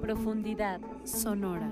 [0.00, 1.70] Profundidad sonora.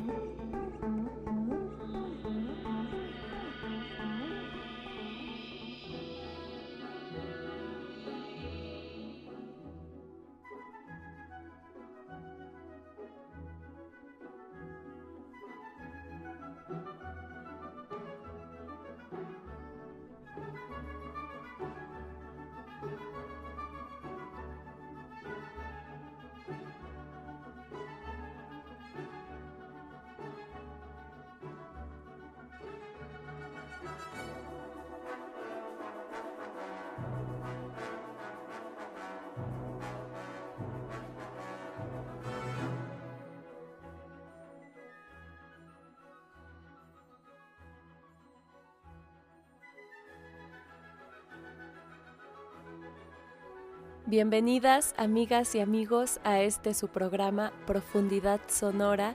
[54.11, 59.14] Bienvenidas amigas y amigos a este su programa Profundidad Sonora,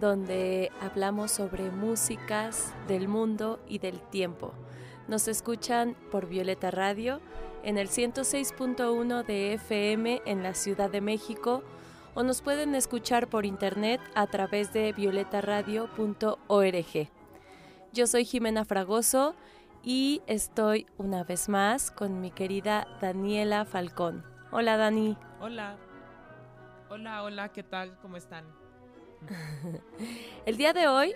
[0.00, 4.52] donde hablamos sobre músicas del mundo y del tiempo.
[5.06, 7.20] Nos escuchan por Violeta Radio
[7.62, 11.62] en el 106.1 de FM en la Ciudad de México
[12.16, 17.08] o nos pueden escuchar por internet a través de violetaradio.org.
[17.92, 19.36] Yo soy Jimena Fragoso
[19.84, 24.31] y estoy una vez más con mi querida Daniela Falcón.
[24.54, 25.16] Hola Dani.
[25.40, 25.76] Hola.
[26.90, 27.96] Hola, hola, ¿qué tal?
[28.02, 28.44] ¿Cómo están?
[30.46, 31.14] El día de hoy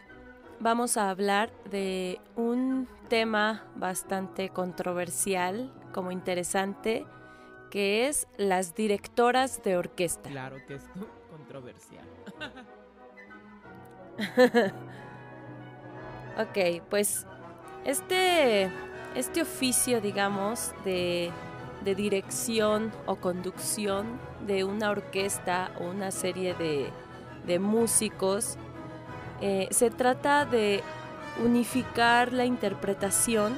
[0.59, 7.05] vamos a hablar de un tema bastante controversial, como interesante,
[7.71, 10.31] que es las directoras de orquesta.
[10.31, 10.89] Claro que es
[11.31, 12.07] controversial.
[16.39, 17.27] ok, pues
[17.85, 18.71] este,
[19.15, 21.31] este oficio, digamos, de
[21.87, 28.57] de dirección o conducción de una orquesta o una serie de, músicos.
[29.41, 30.83] Eh, se trata de
[31.45, 33.57] unificar la interpretación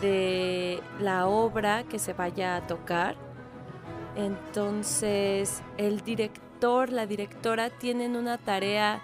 [0.00, 3.16] de la obra que se vaya a tocar.
[4.14, 9.02] Entonces el director, la directora tienen una tarea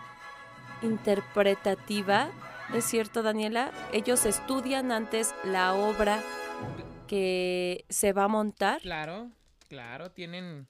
[0.82, 2.28] interpretativa.
[2.72, 3.72] ¿Es cierto, Daniela?
[3.92, 6.21] Ellos estudian antes la obra
[7.06, 8.81] que se va a montar.
[8.81, 9.31] Claro,
[9.69, 10.69] claro, tienen,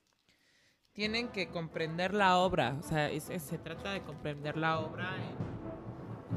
[0.92, 5.56] tienen que comprender la obra, o sea, se trata de comprender la obra en,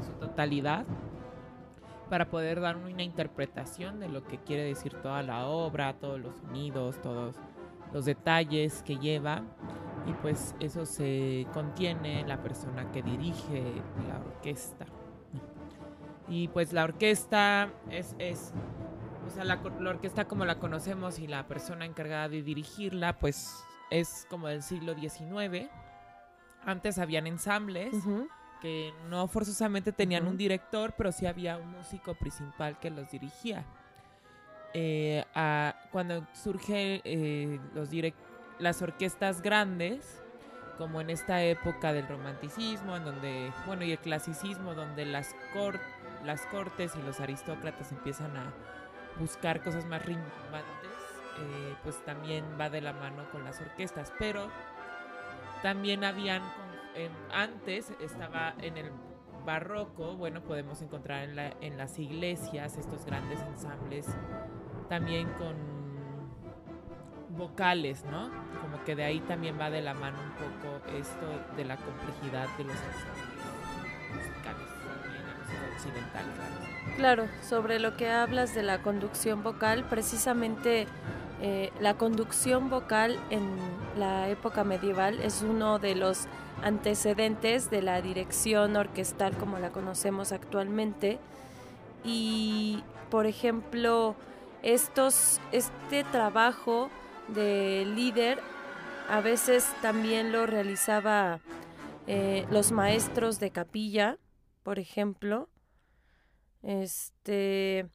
[0.04, 0.86] su totalidad
[2.08, 6.36] para poder dar una interpretación de lo que quiere decir toda la obra, todos los
[6.36, 7.36] sonidos, todos
[7.92, 9.42] los detalles que lleva
[10.06, 14.86] y pues eso se contiene en la persona que dirige la orquesta.
[16.28, 18.54] Y pues la orquesta es, es
[19.30, 24.26] o sea, la, orquesta como la conocemos y la persona encargada de dirigirla, pues es
[24.28, 25.70] como del siglo XIX.
[26.64, 27.94] Antes habían ensambles
[28.60, 33.64] que no forzosamente tenían un director, pero sí había un músico principal que los dirigía.
[34.74, 35.24] Eh,
[35.92, 37.88] cuando surgen eh, los
[38.58, 40.20] las orquestas grandes,
[40.76, 45.36] como en esta época del romanticismo, en donde, bueno, y el clasicismo, donde las,
[46.24, 48.52] las cortes y los aristócratas empiezan a
[49.18, 50.90] buscar cosas más rimbantes,
[51.38, 54.12] eh, pues también va de la mano con las orquestas.
[54.18, 54.48] Pero
[55.62, 56.42] también habían,
[57.32, 58.90] antes estaba en el
[59.44, 64.06] barroco, bueno, podemos encontrar en, en las iglesias estos grandes ensambles,
[64.88, 65.80] también con
[67.36, 68.30] vocales, ¿no?
[68.60, 72.48] Como que de ahí también va de la mano un poco esto de la complejidad
[72.58, 73.40] de los ensambles
[74.14, 74.69] musicales,
[76.96, 80.86] Claro, sobre lo que hablas de la conducción vocal, precisamente
[81.40, 83.56] eh, la conducción vocal en
[83.98, 86.26] la época medieval es uno de los
[86.62, 91.18] antecedentes de la dirección orquestal como la conocemos actualmente.
[92.04, 94.14] Y, por ejemplo,
[94.62, 96.90] estos, este trabajo
[97.28, 98.38] de líder
[99.08, 101.40] a veces también lo realizaba
[102.06, 104.18] eh, los maestros de capilla,
[104.62, 105.48] por ejemplo,
[106.62, 107.88] este,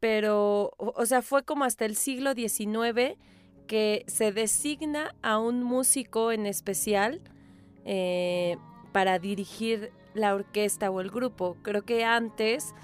[0.00, 3.16] pero, o sea, fue como hasta el siglo XIX
[3.66, 7.20] que se designa a un músico en especial
[7.84, 8.56] eh,
[8.92, 11.56] para dirigir la orquesta o el grupo.
[11.62, 12.74] Creo que antes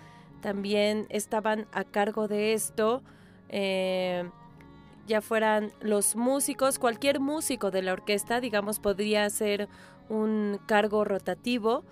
[0.40, 3.02] también estaban a cargo de esto,
[3.48, 4.28] eh,
[5.06, 9.68] ya fueran los músicos, cualquier músico de la orquesta, digamos, podría ser
[10.08, 11.84] un cargo rotativo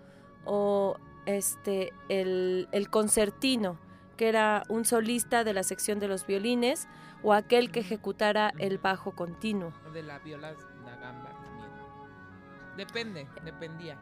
[0.44, 0.96] o
[1.28, 3.78] este, el, concertino,
[4.16, 6.88] que era un solista de la sección de los violines
[7.22, 9.72] o aquel que ejecutara el bajo continuo.
[9.92, 10.54] De la viola
[10.84, 11.70] la gamba también.
[12.78, 13.98] Depende, dependía.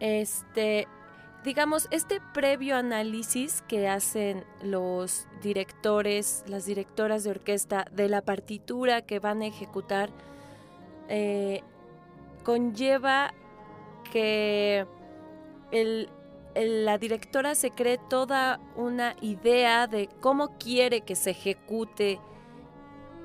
[0.00, 0.88] Este,
[1.44, 9.02] digamos, este previo análisis que hacen los directores, las directoras de orquesta de la partitura
[9.02, 10.08] que van a ejecutar,
[11.10, 11.62] eh,
[12.44, 13.34] conlleva
[14.10, 14.86] que
[16.54, 22.20] la directora se cree toda una idea de cómo quiere que se ejecute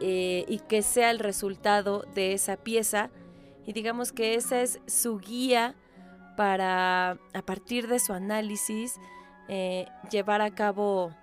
[0.01, 3.11] eh, y que sea el resultado de esa pieza.
[3.65, 5.75] Y digamos que esa es su guía
[6.37, 8.99] para, a partir de su análisis,
[9.49, 11.13] eh, llevar a cabo,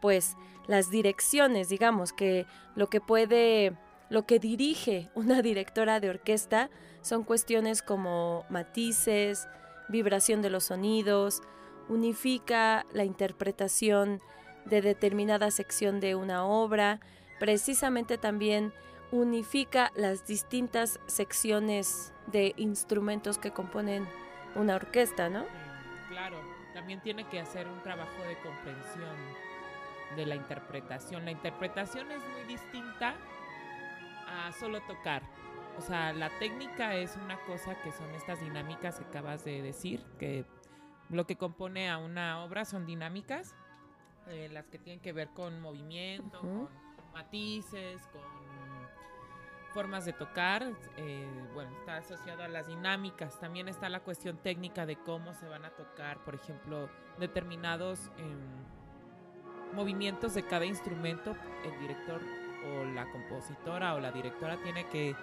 [0.00, 0.36] pues,
[0.66, 3.76] las direcciones, digamos, que lo que puede,
[4.10, 6.68] lo que dirige una directora de orquesta
[7.00, 9.46] son cuestiones como matices,
[9.88, 11.42] vibración de los sonidos,
[11.88, 14.20] unifica la interpretación
[14.64, 17.00] de determinada sección de una obra,
[17.38, 18.72] precisamente también
[19.12, 24.06] unifica las distintas secciones de instrumentos que componen
[24.56, 25.44] una orquesta, ¿no?
[26.08, 26.40] Claro,
[26.74, 29.16] también tiene que hacer un trabajo de comprensión
[30.16, 31.24] de la interpretación.
[31.24, 33.14] La interpretación es muy distinta
[34.26, 35.22] a solo tocar.
[35.78, 40.04] O sea, la técnica es una cosa que son estas dinámicas que acabas de decir,
[40.18, 40.44] que
[41.10, 43.54] lo que compone a una obra son dinámicas,
[44.28, 46.68] eh, las que tienen que ver con movimiento, con
[47.12, 48.22] matices, con
[49.76, 50.64] formas de tocar,
[50.96, 53.38] eh, bueno, está asociado a las dinámicas.
[53.38, 56.88] También está la cuestión técnica de cómo se van a tocar, por ejemplo,
[57.18, 61.36] determinados em, movimientos de cada instrumento.
[61.62, 62.22] El director
[62.66, 65.14] o la compositora o la directora tiene que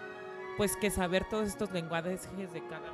[0.57, 2.91] pues que saber todos estos lenguajes de cada,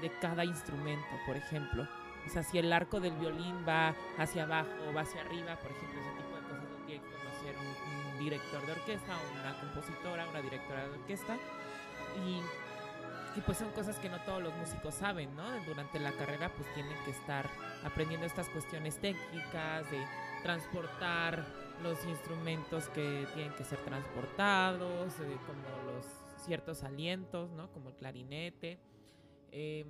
[0.00, 1.86] de cada instrumento, por ejemplo.
[2.26, 5.70] O sea, si el arco del violín va hacia abajo o va hacia arriba, por
[5.70, 10.28] ejemplo, ese tipo de cosas lo tiene que conocer un, director de orquesta una compositora,
[10.28, 11.36] una directora de orquesta.
[12.24, 15.44] Y, y, pues son cosas que no todos los músicos saben, ¿no?
[15.66, 17.50] Durante la carrera pues tienen que estar
[17.84, 20.00] aprendiendo estas cuestiones técnicas de
[20.42, 21.44] transportar
[21.82, 26.06] los instrumentos que tienen que ser transportados, eh, como los
[26.44, 27.70] ciertos alientos, ¿no?
[27.72, 28.78] Como el clarinete,
[29.50, 29.88] em,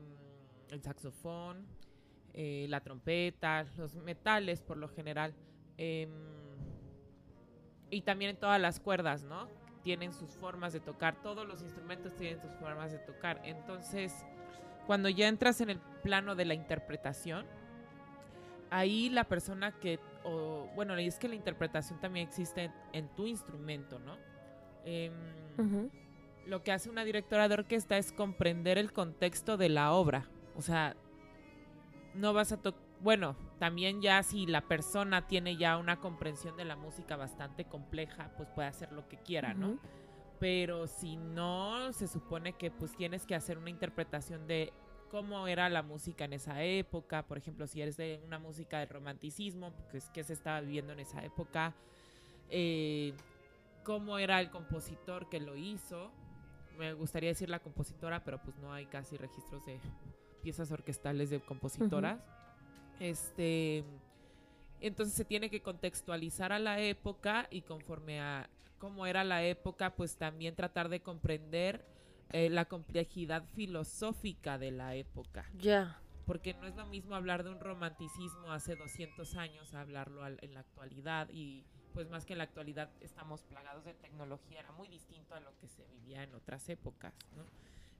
[0.71, 1.67] el saxofón,
[2.33, 5.35] eh, la trompeta, los metales por lo general.
[5.77, 6.11] Em,
[7.91, 9.49] y también todas las cuerdas, ¿no?
[9.83, 13.41] Tienen sus formas de tocar, todos los instrumentos tienen sus formas de tocar.
[13.45, 14.25] Entonces,
[14.87, 17.47] cuando ya entras en el plano de la interpretación,
[18.71, 23.99] ahí la persona que, o, bueno, es que la interpretación también existe en, tu instrumento,
[23.99, 24.17] ¿no?
[24.85, 25.11] Eh,
[26.46, 30.29] lo que hace una directora de orquesta es comprender el contexto de la obra.
[30.56, 30.96] O sea,
[32.14, 32.82] no vas a tocar...
[33.00, 38.32] Bueno, también ya si la persona tiene ya una comprensión de la música bastante compleja,
[38.37, 39.79] pues puede hacer lo que quiera, ¿no?
[40.41, 44.73] Pero si no, se supone que pues tienes que hacer una interpretación de
[45.11, 48.88] cómo era la música en esa época, por ejemplo, si eres de una música del
[48.88, 51.75] romanticismo, pues qué se estaba viviendo en esa época,
[52.50, 53.14] eh,
[53.85, 56.11] cómo era el compositor que lo hizo,
[56.79, 59.79] me gustaría decir la compositora, pero pues no hay casi registros de
[60.43, 62.21] piezas orquestales de compositoras.
[63.00, 63.85] Este,
[64.81, 68.49] entonces se tiene que contextualizar a la época y conforme a
[68.79, 71.85] cómo era la época, pues también tratar de comprender
[72.33, 75.49] eh, la complejidad filosófica de la época.
[75.54, 76.00] Ya.
[76.26, 80.54] Porque no es lo mismo hablar de un romanticismo hace 200 años a hablarlo en
[80.54, 81.64] la actualidad y
[81.95, 85.57] pues más que en la actualidad estamos plagados de tecnología, era muy distinto a lo
[85.59, 87.45] que se vivía en otras épocas, ¿no?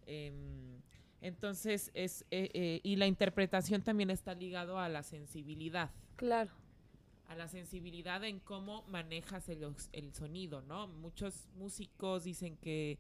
[0.07, 0.83] Em,
[1.21, 5.91] entonces, es, eh, eh, y la interpretación también está ligado a la sensibilidad.
[6.17, 6.51] Claro.
[7.29, 10.89] A la sensibilidad en cómo manejas el, el sonido, ¿no?
[10.89, 12.99] Muchos músicos dicen que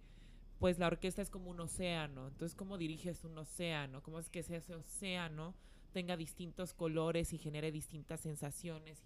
[0.58, 4.38] pues la orquesta es como un océano, entonces cómo diriges un océano, cómo es que
[4.38, 5.54] ese océano
[5.92, 9.02] tenga distintos colores y genere distintas sensaciones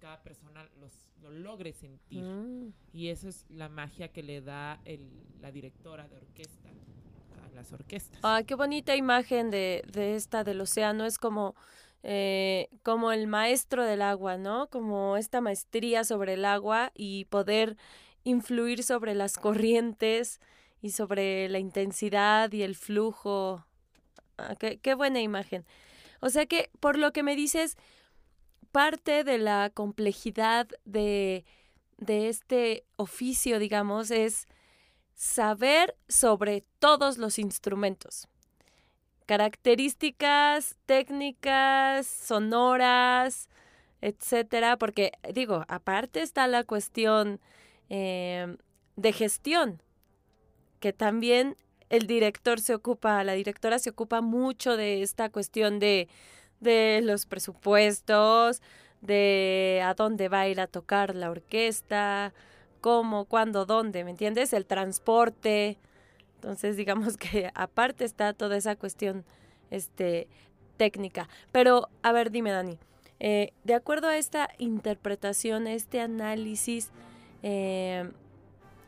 [0.00, 2.24] cada persona los, lo logre sentir.
[2.24, 2.72] Mm.
[2.92, 5.08] Y eso es la magia que le da el,
[5.40, 6.68] la directora de orquesta
[7.44, 8.18] a las orquestas.
[8.22, 11.04] Ah, qué bonita imagen de, de esta del océano.
[11.04, 11.54] Es como,
[12.02, 14.68] eh, como el maestro del agua, ¿no?
[14.68, 17.76] Como esta maestría sobre el agua y poder
[18.24, 20.40] influir sobre las corrientes
[20.82, 23.64] y sobre la intensidad y el flujo.
[24.38, 25.64] Ah, qué, qué buena imagen.
[26.20, 27.76] O sea que, por lo que me dices,
[28.70, 31.44] parte de la complejidad de,
[32.06, 34.46] este oficio, digamos, es
[35.14, 38.26] saber sobre todos los instrumentos.
[39.26, 43.48] Características técnicas, sonoras,
[44.00, 47.40] etcétera, porque digo, aparte está la cuestión
[47.90, 48.56] eh,
[48.96, 49.82] de gestión,
[50.80, 51.56] que también
[51.90, 56.08] el director se ocupa, la directora se ocupa mucho de esta cuestión de,
[56.60, 58.62] de los presupuestos,
[59.00, 62.32] de a dónde va a ir a tocar la orquesta,
[62.80, 64.52] cómo, cuándo, dónde, ¿me entiendes?
[64.52, 65.78] El transporte.
[66.36, 69.24] Entonces, digamos que aparte está toda esa cuestión
[69.70, 70.28] este,
[70.76, 71.28] técnica.
[71.52, 72.78] Pero, a ver, dime, Dani,
[73.20, 76.90] eh, de acuerdo a esta interpretación, este análisis,
[77.42, 78.10] eh,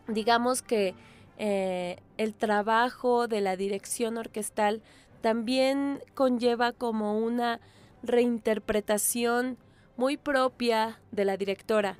[0.09, 0.95] digamos que
[1.39, 4.83] eh, el trabajo de la dirección orquestal
[5.23, 7.61] también conlleva como una
[8.03, 9.57] reinterpretación
[9.97, 11.97] muy propia de la directora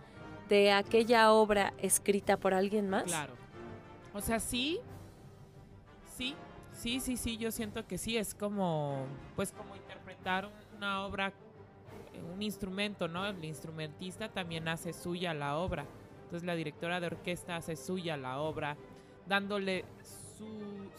[0.49, 3.05] de aquella obra escrita por alguien más.
[3.05, 3.35] Claro.
[4.13, 4.81] O sea, sí,
[6.17, 6.35] sí,
[6.73, 11.33] sí, sí, sí, yo siento que sí, es como, pues como interpretar una obra,
[12.35, 13.27] un instrumento, ¿no?
[13.27, 15.87] El instrumentista también hace suya la obra.
[16.25, 18.77] Entonces la directora de orquesta hace suya la obra,
[19.27, 19.85] dándole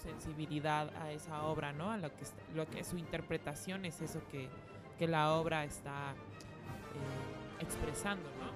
[0.02, 1.92] sensibilidad a esa obra, ¿no?
[1.92, 4.50] A lo que, lo que su interpretación es eso que,
[4.98, 8.52] que la obra está eh, expresando, ¿no?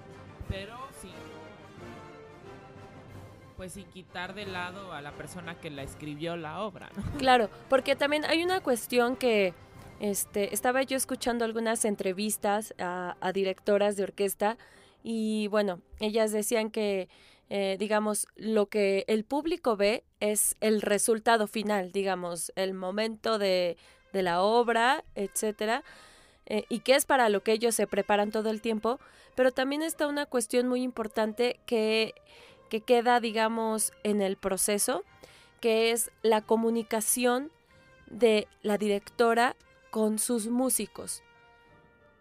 [0.48, 1.10] Pero sí,
[3.56, 7.02] pues sin quitar de lado a la persona que la escribió la obra, ¿no?
[7.18, 9.54] Claro, porque también hay una cuestión que
[10.00, 14.56] este, estaba yo escuchando algunas entrevistas a directoras de orquesta
[15.02, 17.08] y bueno, ellas decían que
[17.50, 23.76] eh, digamos, lo que el público ve es el resultado final, digamos, el momento de,
[24.12, 25.82] de la obra, etcétera,
[26.46, 28.98] eh, y que es para lo que ellos se preparan todo el tiempo,
[29.34, 32.14] pero también está una cuestión muy importante que,
[32.70, 35.04] que queda, digamos, en el proceso,
[35.60, 37.50] que es la comunicación
[38.06, 39.56] de la directora
[39.90, 41.22] con sus músicos.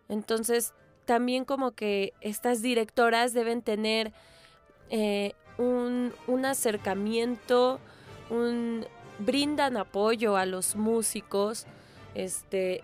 [0.09, 0.73] Entonces,
[1.05, 4.13] también como que estas directoras deben tener
[4.89, 6.13] eh, un,
[6.45, 7.79] acercamiento,
[8.29, 8.85] un,
[9.19, 11.65] brindan apoyo a los músicos,
[12.15, 12.83] este,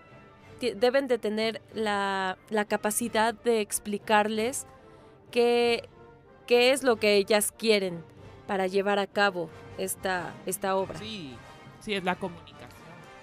[0.60, 2.36] deben de tener la,
[2.68, 4.66] capacidad de explicarles
[5.30, 5.88] qué,
[6.46, 8.04] qué, es lo que ellas quieren
[8.46, 10.98] para llevar a cabo esta, esta obra.
[10.98, 11.36] Sí,
[11.80, 12.70] sí, es la comunicación.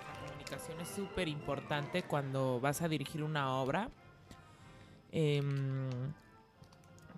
[0.07, 3.89] La comunicación es súper importante cuando vas a dirigir una obra.
[5.11, 5.89] Em,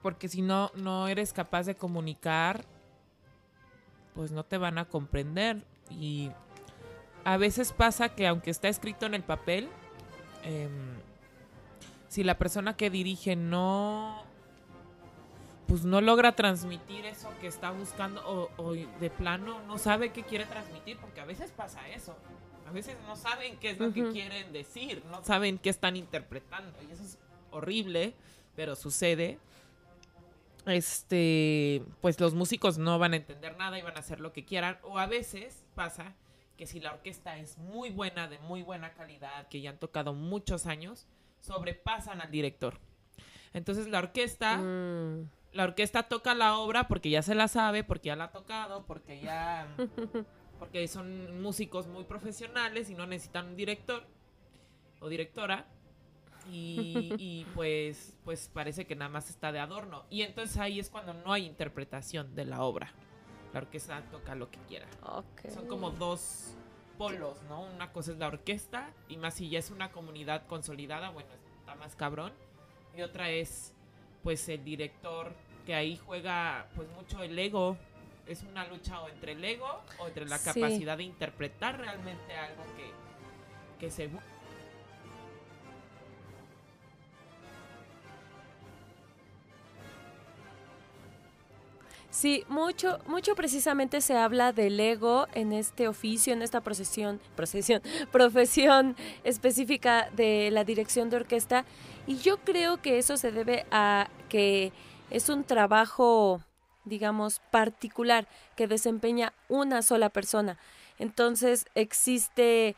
[0.03, 2.65] porque si no, no eres capaz de comunicar,
[4.13, 5.63] pues no te van a comprender.
[5.89, 6.29] Y
[7.23, 9.69] a veces pasa que aunque está escrito en el papel,
[10.43, 10.69] em,
[12.09, 14.21] si la persona que dirige no
[15.67, 20.23] pues no logra transmitir eso que está buscando o, o, de plano no sabe qué
[20.23, 22.15] quiere transmitir, porque a veces pasa eso.
[22.67, 26.77] A veces no saben qué es lo que quieren decir, no saben qué están interpretando.
[26.87, 27.17] Y eso es
[27.51, 28.13] horrible,
[28.55, 29.39] pero sucede
[30.65, 34.45] este, pues los músicos no van a entender nada y van a hacer lo que
[34.45, 34.77] quieran.
[34.83, 36.15] O a veces pasa
[36.57, 40.13] que si la orquesta es muy buena, de muy buena calidad, que ya han tocado
[40.13, 41.07] muchos años,
[41.41, 42.79] sobrepasan al director.
[43.53, 45.29] Entonces la orquesta, mm.
[45.53, 48.85] la orquesta toca la obra porque ya se la sabe, porque ya la ha tocado,
[48.85, 49.67] porque ya,
[50.59, 54.05] porque son músicos muy profesionales y no necesitan un director
[54.99, 55.67] o directora.
[57.17, 60.03] Y, pues, pues parece que nada más está de adorno.
[60.09, 62.93] Y entonces ahí es cuando no hay interpretación de la obra.
[63.53, 64.87] La orquesta toca lo que quiera.
[65.53, 66.55] Son como dos
[66.97, 67.61] polos, ¿no?
[67.61, 71.75] Una cosa es la orquesta y más si ya es una comunidad consolidada, bueno, está
[71.75, 72.31] más cabrón.
[72.95, 73.73] Y otra es
[74.23, 75.33] pues el director
[75.65, 77.77] que ahí juega pues mucho el ego.
[78.27, 82.63] Es una lucha o entre el ego o entre la capacidad de interpretar realmente algo
[82.77, 82.89] que,
[83.79, 84.09] que se
[92.23, 97.81] Sí, mucho, mucho precisamente se habla del ego en este oficio, en esta procesión, procesión,
[98.13, 101.65] profesión específica de la dirección de orquesta.
[102.07, 104.71] Y yo creo que eso se debe a que
[105.09, 106.41] es un trabajo,
[106.85, 108.25] digamos, particular
[108.55, 110.57] que desempeña una sola persona.
[110.99, 112.77] Entonces existe,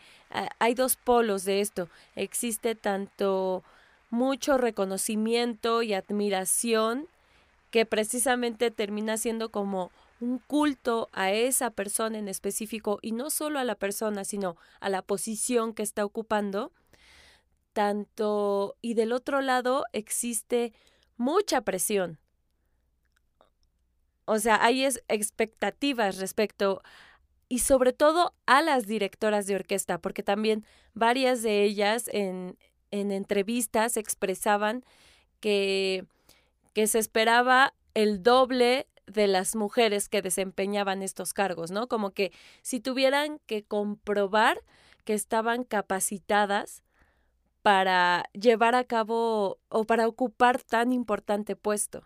[0.58, 1.88] hay dos polos de esto.
[2.16, 3.64] Existe tanto
[4.10, 7.08] mucho reconocimiento y admiración
[7.75, 9.91] que precisamente termina siendo como
[10.22, 14.88] un culto a esa persona en específico y no solo a la persona, sino a
[14.88, 16.72] la posición que está ocupando.
[17.74, 20.72] Tanto y del otro lado existe
[21.17, 22.17] mucha presión.
[24.24, 26.82] O sea, hay expectativas respecto
[27.50, 32.58] y sobre todo a las directoras de orquesta, porque también varias de ellas en,
[32.91, 34.86] en entrevistas expresaban
[35.41, 36.05] que,
[36.75, 41.88] que se esperaba el doble de las mujeres que desempeñaban estos cargos, ¿no?
[41.88, 44.62] Como que si tuvieran que comprobar
[45.05, 46.84] que estaban capacitadas
[47.62, 52.03] para llevar a cabo o para ocupar tan importante puesto.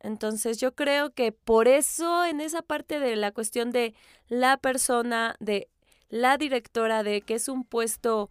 [0.00, 3.94] Entonces yo creo que por eso en esa parte de la cuestión de
[4.28, 5.68] la persona, de
[6.08, 8.30] la directora, de que es un puesto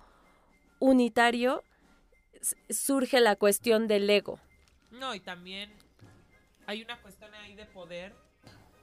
[0.79, 1.61] unitario,
[2.71, 4.39] surge la cuestión del ego.
[4.91, 5.71] No, y también
[6.67, 8.13] hay una cuestión ahí de poder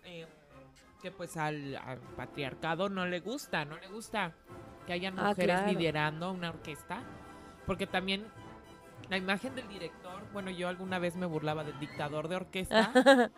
[0.05, 0.27] eh,
[1.03, 1.79] que pues al,
[2.17, 4.33] patriarcado no le gusta, no le gusta
[4.87, 7.03] que hayan ah, mujeres liderando una orquesta,
[7.67, 8.27] porque también
[9.09, 12.93] la imagen del director, bueno, yo alguna vez me burlaba del dictador de orquesta,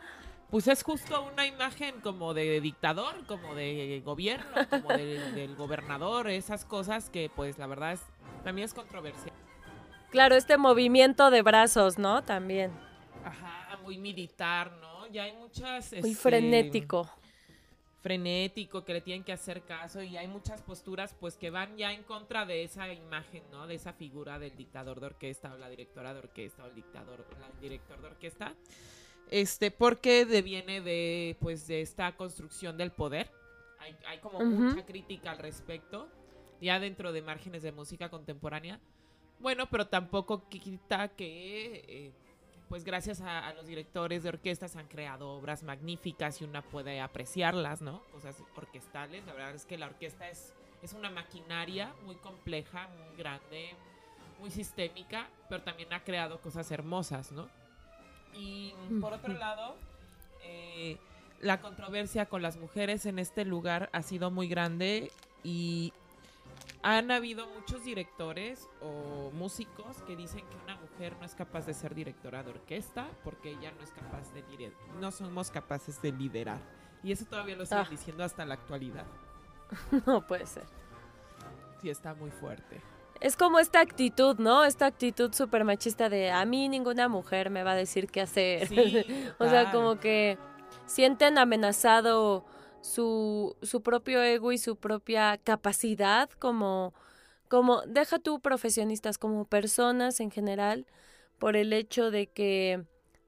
[0.51, 6.65] pues es justo una imagen como de dictador, como de gobierno, como del gobernador, esas
[6.65, 8.03] cosas que pues la verdad es,
[8.43, 9.35] también es controversial.
[10.11, 12.23] Claro, este movimiento de brazos, ¿no?
[12.23, 12.73] También.
[13.25, 15.07] Ajá, muy militar, ¿no?
[15.09, 15.93] Ya hay muchas...
[15.93, 17.09] Muy este, frenético
[18.01, 21.93] frenético, que le tienen que hacer caso y hay muchas posturas pues que van ya
[21.93, 23.67] en contra de esa imagen, ¿no?
[23.67, 27.27] De esa figura del dictador de orquesta o la directora de orquesta o el dictador,
[27.55, 28.55] el director de orquesta.
[29.31, 33.31] Este, porque deviene de pues de esta construcción del poder.
[33.79, 36.09] Hay, hay como mucha crítica al respecto,
[36.61, 38.81] ya dentro de márgenes de música contemporánea.
[39.41, 42.13] Bueno, pero tampoco quita que eh,
[42.69, 47.83] pues gracias a, los directores de orquestas han creado obras magníficas y una puede apreciarlas,
[47.83, 48.03] ¿no?
[48.13, 49.27] Cosas orquestales.
[49.27, 53.71] La verdad es que la orquesta es, es una maquinaria muy compleja, muy grande,
[54.39, 57.49] muy sistémica, pero también ha creado cosas hermosas, ¿no?
[58.35, 59.75] Y por otro lado,
[60.45, 60.97] eh,
[61.41, 65.11] la controversia con las mujeres en este lugar ha sido muy grande
[65.43, 65.93] y
[66.83, 71.75] han habido muchos directores o músicos que dicen que una mujer no es capaz de
[71.75, 76.13] ser directora de orquesta porque ella no es capaz de liderar, no somos capaces de
[76.13, 76.61] liderar.
[77.03, 77.91] Y eso todavía lo siguen ah.
[77.91, 79.07] diciendo hasta la actualidad.
[80.07, 80.65] No puede ser.
[81.81, 82.81] Sí, está muy fuerte.
[83.21, 84.65] Es como esta actitud, ¿no?
[84.65, 88.69] Esta actitud súper machista de a mí ninguna mujer me va a decir qué hacer.
[89.39, 90.39] o sea, como que
[90.87, 92.45] sienten amenazado
[92.81, 96.95] su, su propio ego y su propia capacidad como,
[97.49, 100.87] como, deja tú profesionistas, como personas en general,
[101.39, 102.85] por el hecho de que,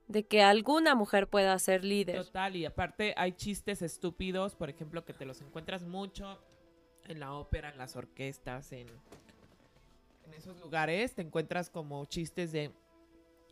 [0.07, 2.23] de que alguna mujer pueda ser líder.
[2.25, 6.39] Total, y aparte hay chistes estúpidos, por ejemplo, que te los encuentras mucho
[7.05, 8.87] en la ópera, en las orquestas, en,
[10.25, 12.71] en esos lugares, te encuentras como chistes de,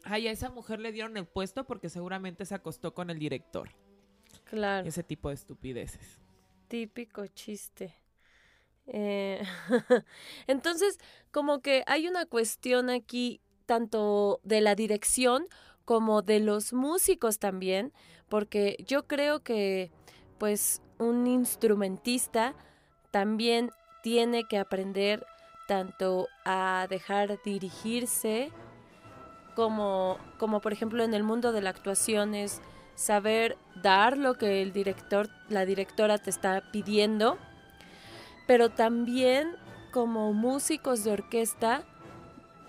[0.04, 3.70] ay, a esa mujer le dieron el puesto porque seguramente se acostó con el director.
[4.52, 4.86] Claro.
[4.86, 6.20] Ese tipo de estupideces.
[6.68, 7.96] Típico chiste.
[8.86, 9.42] Eh,
[10.48, 11.00] entonces,
[11.32, 15.48] como que hay una cuestión aquí tanto de la dirección
[15.86, 17.94] como de los músicos también,
[18.28, 19.90] porque yo creo que
[20.38, 22.54] pues un instrumentista
[23.10, 23.72] también
[24.04, 25.26] tiene que aprender
[25.66, 28.52] tanto a dejar dirigirse
[29.56, 32.62] como, como por ejemplo en el mundo de la actuación es
[32.96, 37.38] saber dar lo que el director, la directora te está pidiendo,
[38.48, 39.56] pero también
[39.92, 41.84] como músicos de orquesta,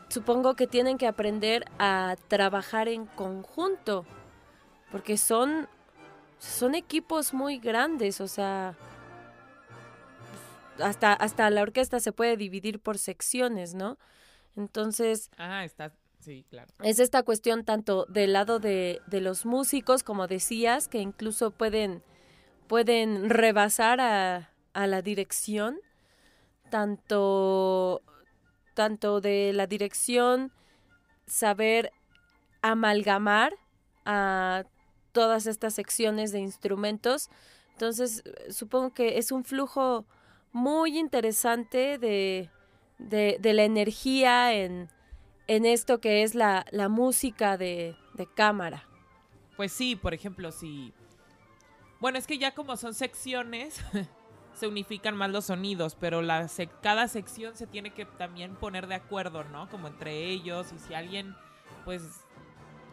[0.08, 4.04] supongo que tienen que aprender a trabajar en conjunto,
[4.90, 5.68] porque son,
[6.38, 8.76] son equipos muy grandes, o sea,
[10.78, 13.98] hasta, hasta la orquesta se puede dividir por secciones, ¿no?
[14.56, 15.30] Entonces...
[15.38, 16.70] Ah, está, Sí, claro.
[16.84, 22.04] Es esta cuestión tanto del lado de, los músicos, como decías, que incluso pueden,
[22.68, 25.80] pueden rebasar a, la dirección,
[26.70, 28.02] tanto,
[28.74, 30.52] tanto de la dirección,
[31.26, 31.92] saber
[32.62, 33.54] amalgamar
[34.04, 34.62] a
[35.10, 37.30] todas estas secciones de instrumentos.
[37.72, 40.04] Entonces, supongo que es un flujo
[40.52, 42.48] muy interesante de,
[42.98, 44.88] de la energía en,
[45.46, 47.96] en esto que es la, música de,
[48.34, 48.86] cámara.
[49.56, 50.92] Pues sí, por ejemplo, si...
[52.00, 53.80] Bueno, es que ya como son secciones,
[54.54, 56.48] se unifican más los sonidos, pero la
[56.82, 59.68] cada sección se tiene que también poner de acuerdo, ¿no?
[59.68, 61.36] Como entre ellos, y si alguien,
[61.84, 62.02] pues,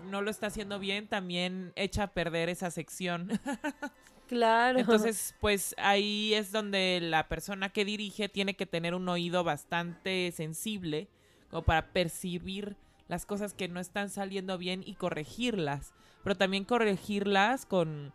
[0.10, 3.30] no lo está haciendo bien, también echa a perder esa sección.
[4.30, 4.78] Claro.
[4.78, 10.32] Entonces, pues ahí es donde la persona que dirige tiene que tener un oído bastante
[10.32, 11.10] sensible
[11.50, 12.76] como para percibir
[13.08, 18.14] las cosas que no están saliendo bien y corregirlas, pero también corregirlas con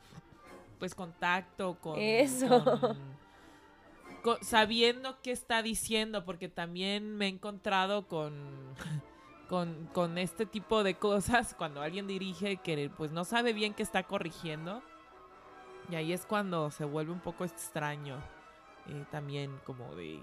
[0.79, 2.97] pues contacto, con eso.
[4.43, 8.75] sabiendo qué está diciendo, porque también me he encontrado con
[9.49, 13.83] con, con este tipo de cosas, cuando alguien dirige que pues no sabe bien qué
[13.83, 14.83] está corrigiendo.
[15.91, 18.17] Y ahí es cuando se vuelve un poco extraño.
[18.89, 20.21] eh, también como de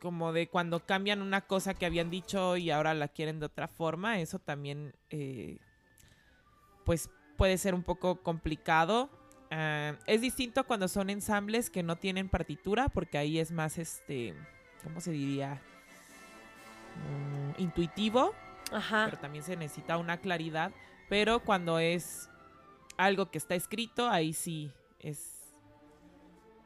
[0.00, 3.68] como de cuando cambian una cosa que habían dicho y ahora la quieren de otra
[3.68, 5.58] forma, eso también eh,
[6.84, 9.10] pues puede ser un poco complicado.
[9.50, 14.34] Ah, es distinto cuando son ensambles que no tienen partitura, porque ahí es más este,
[14.84, 15.62] ¿cómo se diría?
[16.96, 18.34] Mm, intuitivo,
[18.72, 19.06] Ajá.
[19.06, 20.72] pero también se necesita una claridad.
[21.08, 22.28] Pero cuando es
[22.96, 25.37] algo que está escrito, ahí sí es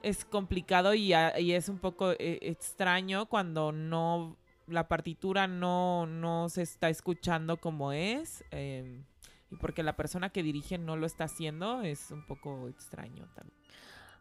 [0.02, 4.36] es complicado y, y es un poco eh, extraño cuando no
[4.66, 9.02] la partitura no, no se está escuchando como es eh,
[9.50, 13.58] y porque la persona que dirige no lo está haciendo es un poco extraño también.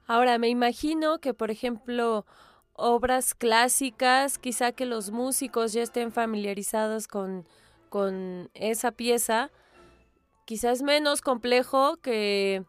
[0.08, 2.26] Ahora, me imagino que, por ejemplo,
[2.74, 7.48] obras clásicas, quizá que los músicos ya estén familiarizados con,
[7.88, 9.52] con esa pieza,
[10.44, 12.66] quizás menos complejo que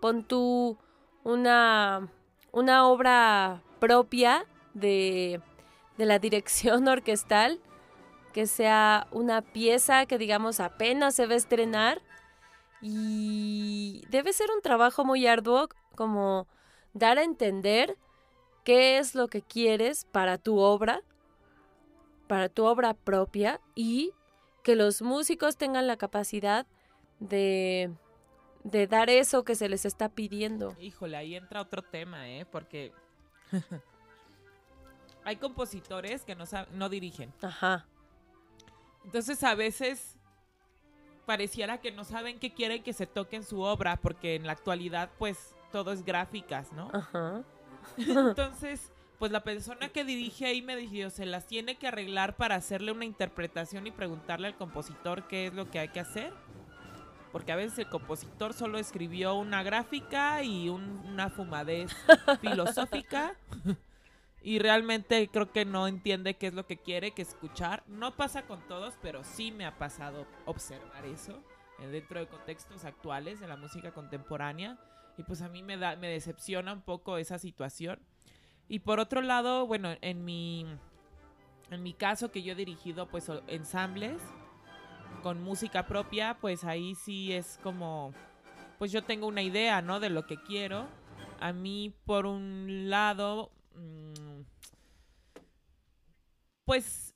[0.00, 0.78] pon tú
[1.24, 2.12] una,
[2.54, 5.40] una obra propia de,
[5.98, 7.60] de la dirección orquestal,
[8.32, 12.00] que sea una pieza que digamos apenas se va a estrenar.
[12.80, 16.46] Y debe ser un trabajo muy arduo como
[16.92, 17.96] dar a entender
[18.62, 21.02] qué es lo que quieres para tu obra,
[22.26, 24.12] para tu obra propia y
[24.62, 26.66] que los músicos tengan la capacidad
[27.20, 27.90] de,
[28.64, 30.74] de dar eso que se les está pidiendo.
[30.80, 32.46] Híjole, ahí entra otro tema, ¿eh?
[32.46, 32.92] Porque
[35.24, 37.32] hay compositores que no, no dirigen.
[37.42, 37.86] Ajá.
[39.04, 40.18] Entonces a veces
[41.26, 44.52] pareciera que no saben qué quieren que se toque en su obra, porque en la
[44.52, 46.90] actualidad pues todo es gráficas, ¿no?
[46.92, 47.42] Ajá.
[47.98, 52.54] Entonces, pues la persona que dirige ahí me dijo, se las tiene que arreglar para
[52.54, 56.32] hacerle una interpretación y preguntarle al compositor qué es lo que hay que hacer.
[57.34, 61.90] Porque a veces el compositor solo escribió una gráfica y un- una fumadez
[62.40, 63.34] filosófica.
[64.40, 67.82] Y realmente creo que no entiende qué es lo que quiere que escuchar.
[67.88, 71.42] No pasa con todos, pero sí me ha pasado observar eso
[71.80, 74.78] eh, dentro de contextos actuales de la música contemporánea.
[75.18, 77.98] Y pues a mí me da, me decepciona un poco esa situación.
[78.68, 80.66] Y por otro lado, bueno, en mi,
[81.72, 84.22] en mi caso que yo he dirigido pues ensambles
[85.22, 88.12] con música propia, pues ahí sí es como,
[88.78, 90.00] pues yo tengo una idea, ¿no?
[90.00, 90.86] De lo que quiero.
[91.40, 94.42] A mí, por un lado, mm,
[96.64, 97.14] pues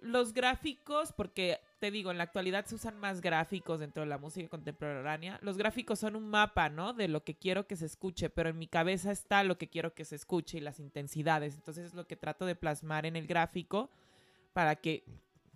[0.00, 4.18] los gráficos, porque te digo, en la actualidad se usan más gráficos dentro de la
[4.18, 5.38] música contemporánea.
[5.42, 6.92] Los gráficos son un mapa, ¿no?
[6.92, 9.94] De lo que quiero que se escuche, pero en mi cabeza está lo que quiero
[9.94, 11.54] que se escuche y las intensidades.
[11.54, 13.90] Entonces es lo que trato de plasmar en el gráfico
[14.52, 15.04] para que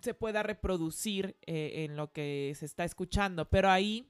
[0.03, 3.49] se pueda reproducir eh, en lo que se está escuchando.
[3.49, 4.09] Pero ahí,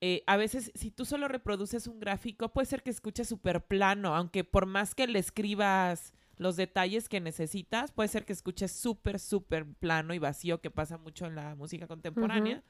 [0.00, 4.14] eh, a veces, si tú solo reproduces un gráfico, puede ser que escuche súper plano,
[4.14, 9.18] aunque por más que le escribas los detalles que necesitas, puede ser que escuches súper,
[9.18, 12.62] súper plano y vacío, que pasa mucho en la música contemporánea.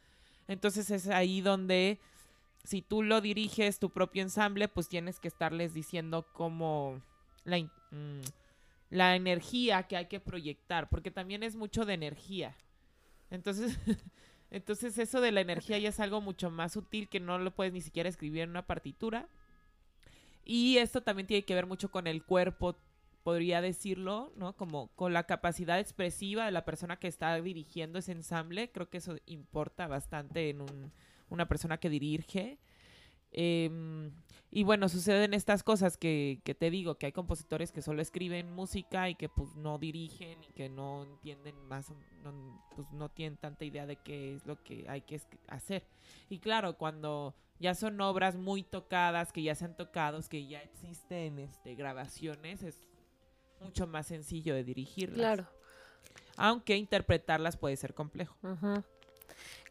[0.48, 1.98] Entonces es ahí donde,
[2.64, 7.00] si tú lo diriges, tu propio ensamble, pues tienes que estarles diciendo cómo
[7.44, 8.20] la, mm,
[8.94, 12.54] la energía que hay que proyectar, porque también es mucho de energía.
[13.28, 13.76] Entonces,
[14.50, 17.72] entonces eso de la energía ya es algo mucho más sutil que no lo puedes
[17.72, 19.28] ni siquiera escribir en una partitura.
[20.44, 22.76] Y esto también tiene que ver mucho con el cuerpo,
[23.22, 24.54] podría decirlo, ¿no?
[24.56, 28.70] Como con la capacidad expresiva de la persona que está dirigiendo ese ensamble.
[28.70, 30.92] Creo que eso importa bastante en un-
[31.30, 32.58] una persona que dirige.
[33.36, 34.12] Em,
[34.52, 38.54] y bueno, suceden estas cosas que, que te digo, que hay compositores que solo escriben
[38.54, 41.92] música y que pues no dirigen y que no entienden más,
[42.22, 45.84] no, pues no tienen tanta idea de qué es lo que hay que hacer.
[46.28, 50.62] Y claro, cuando ya son obras muy tocadas, que ya se han tocado, que ya
[50.62, 52.80] existen este, grabaciones, es
[53.60, 55.16] mucho más sencillo de dirigirlas.
[55.16, 55.48] Claro.
[56.36, 58.36] Aunque interpretarlas puede ser complejo.
[58.42, 58.84] Ujú.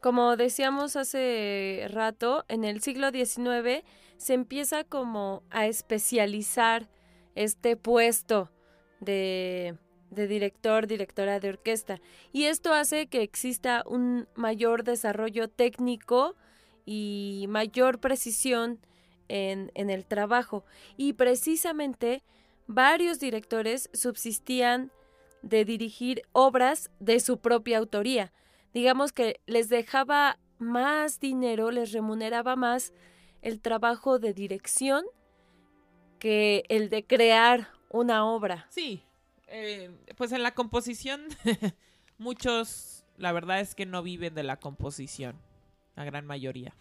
[0.04, 3.86] Como decíamos hace rato, en el siglo XIX
[4.18, 6.90] se empieza como a especializar
[7.36, 8.52] este puesto
[9.00, 9.78] de,
[10.10, 12.02] director, directora de orquesta.
[12.34, 16.36] Y esto hace que exista un mayor desarrollo técnico
[16.86, 18.86] y mayor precisión
[19.30, 20.66] en el trabajo.
[20.98, 22.24] Y precisamente
[22.68, 24.92] varios directores subsistían
[25.44, 28.34] de dirigir obras de su propia autoría.
[28.74, 32.94] Digamos que les dejaba más dinero, les remuneraba más
[33.42, 35.06] el trabajo de dirección
[36.20, 38.66] que el de crear una obra.
[38.70, 39.04] Sí,
[39.48, 41.28] eh, pues en la composición
[42.18, 45.36] muchos, la verdad es que no viven de la composición,
[45.96, 46.74] la gran mayoría.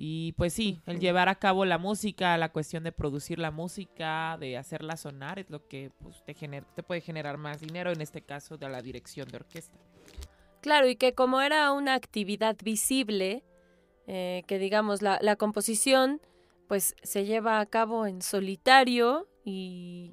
[0.00, 4.36] Y pues sí, el llevar a cabo la música, la cuestión de producir la música,
[4.38, 8.22] de hacerla sonar, es lo que pues, te, te puede generar más dinero, en este
[8.22, 9.76] caso de la dirección de orquesta.
[10.68, 13.42] Claro, y que como era una actividad visible,
[14.06, 16.20] eh, que digamos la, composición
[16.66, 20.12] pues se lleva a cabo en solitario y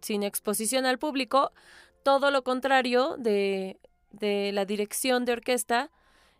[0.00, 1.52] sin exposición al público,
[2.02, 3.78] todo lo contrario de,
[4.10, 5.92] de la dirección de orquesta,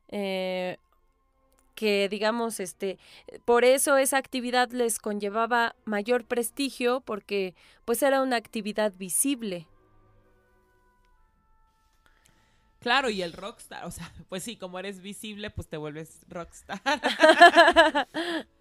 [0.09, 0.79] eh,
[1.77, 2.99] que digamos, este,
[3.45, 9.69] por eso esa actividad les conllevaba mayor prestigio, porque pues era una actividad visible.
[12.81, 16.81] Claro, y el rockstar, o sea, pues sí, como eres visible, pues te vuelves rockstar.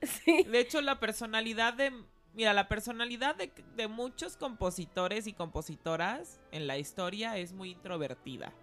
[0.02, 0.44] sí.
[0.44, 1.94] De hecho, la personalidad de,
[2.34, 8.54] mira, la personalidad de, de muchos compositores y compositoras en la historia es muy introvertida.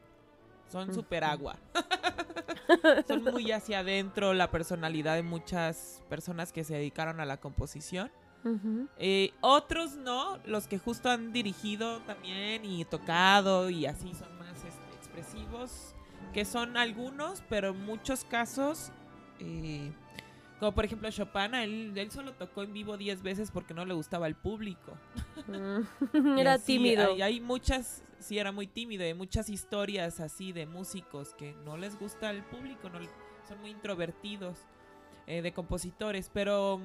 [0.71, 1.57] Son súper agua.
[3.07, 8.11] Son muy hacia adentro la personalidad de muchas personas que se dedicaron a la composición.
[8.99, 14.44] Eh, otros no, los que justo han dirigido también y tocado y así son más
[15.15, 15.95] expresivos,
[16.33, 18.91] que son algunos, pero en muchos casos,
[19.39, 19.93] eh,
[20.59, 23.95] como por ejemplo Chopin, él, él solo tocó en vivo 10 veces porque no le
[23.95, 24.97] gustaba el público.
[25.47, 26.39] Mm.
[26.39, 27.17] Era tímido.
[27.17, 29.05] Y hay muchas sí era muy tímido.
[29.05, 32.99] Hay muchas historias así de músicos que no les gusta el público, no,
[33.47, 34.59] son muy introvertidos,
[35.27, 36.81] eh, de compositores, pero...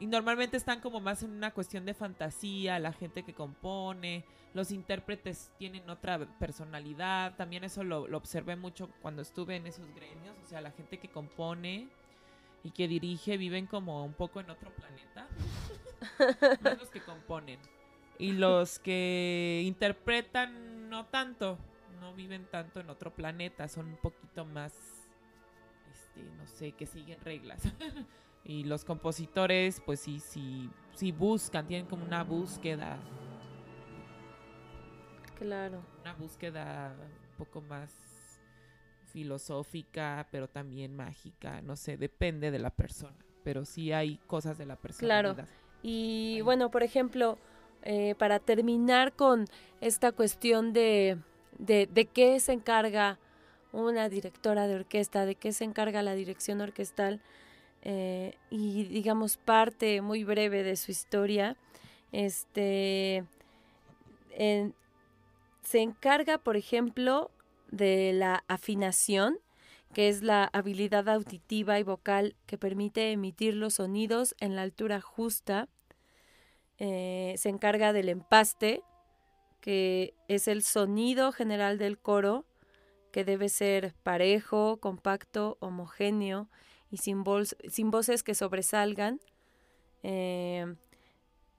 [0.00, 4.70] Y normalmente están como más en una cuestión de fantasía, la gente que compone, los
[4.70, 10.34] intérpretes tienen otra personalidad, también eso lo, lo observé mucho cuando estuve en esos gremios,
[10.42, 11.88] o sea, la gente que compone
[12.64, 15.28] y que dirige viven como un poco en otro planeta,
[16.62, 17.60] más los que componen.
[18.18, 21.58] Y los que interpretan no tanto,
[22.00, 24.72] no viven tanto en otro planeta, son un poquito más,
[25.92, 27.62] este, no sé, que siguen reglas.
[28.44, 32.98] y los compositores, pues sí, sí, sí buscan, tienen como una búsqueda.
[35.38, 35.82] Claro.
[36.02, 36.94] Una búsqueda
[37.30, 38.40] un poco más
[39.12, 44.66] filosófica, pero también mágica, no sé, depende de la persona, pero sí hay cosas de
[44.66, 45.34] la personalidad.
[45.34, 45.48] Claro.
[45.82, 47.38] Y bueno, por ejemplo,
[47.82, 49.46] eh, para terminar con
[49.80, 51.18] esta cuestión de,
[51.58, 53.18] de, qué se encarga
[53.72, 57.20] una directora de orquesta, de qué se encarga la dirección orquestal
[57.82, 61.56] eh, y digamos parte muy breve de su historia.
[62.12, 63.24] Este
[65.62, 67.30] se encarga, por ejemplo,
[67.70, 69.38] de la afinación,
[69.92, 75.00] que es la habilidad auditiva y vocal que permite emitir los sonidos en la altura
[75.00, 75.68] justa
[76.82, 78.82] eh, se encarga del empaste,
[79.60, 82.46] que es el sonido general del coro,
[83.12, 86.48] que debe ser parejo, compacto, homogéneo
[86.90, 87.24] y sin,
[87.68, 89.20] sin voces que sobresalgan.
[90.02, 90.74] Eh,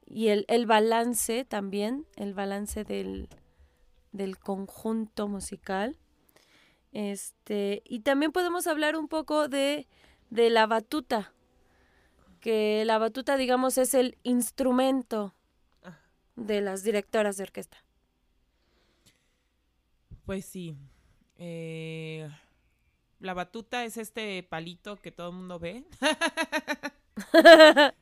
[0.06, 3.30] y el, el, balance también, el balance del,
[4.12, 5.98] del conjunto musical.
[6.92, 9.88] Este, y también podemos hablar un poco de,
[10.30, 11.34] de la batuta,
[12.42, 15.34] que la batuta, digamos, es el instrumento
[15.84, 16.00] ah.
[16.36, 17.78] de las directoras de orquesta.
[20.26, 20.76] Pues sí.
[21.38, 22.30] Eh,
[23.22, 25.86] la batuta es este palito que todo el mundo ve.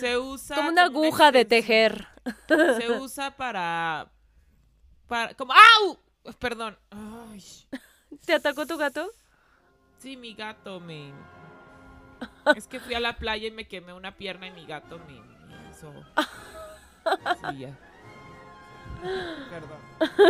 [0.00, 2.08] se usa como una aguja de tejer.
[2.48, 4.10] se usa para
[5.06, 5.98] para como ¡au!
[6.38, 6.78] Perdón.
[8.26, 9.08] ¿Te atacó tu gato?
[9.98, 11.12] Sí, mi gato me
[12.56, 15.14] es que fui a la playa y me quemé una pierna y mi gato me,
[15.70, 15.92] hizo.
[17.50, 17.78] Sí, ya.
[19.50, 19.78] Perdón.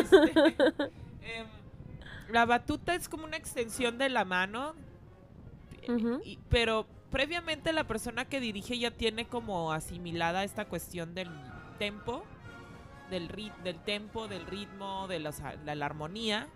[0.00, 0.56] Este,
[1.22, 1.46] em,
[2.30, 4.74] la batuta es como una extensión de la mano,
[6.48, 11.30] pero previamente la persona que dirige ya tiene como asimilada esta cuestión del
[11.78, 12.24] tempo,
[13.10, 13.28] del,
[13.62, 15.18] del tempo, del ritmo, de,
[15.64, 16.48] de la armonía.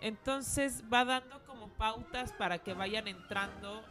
[0.00, 3.82] Entonces va dando como pautas para que vayan entrando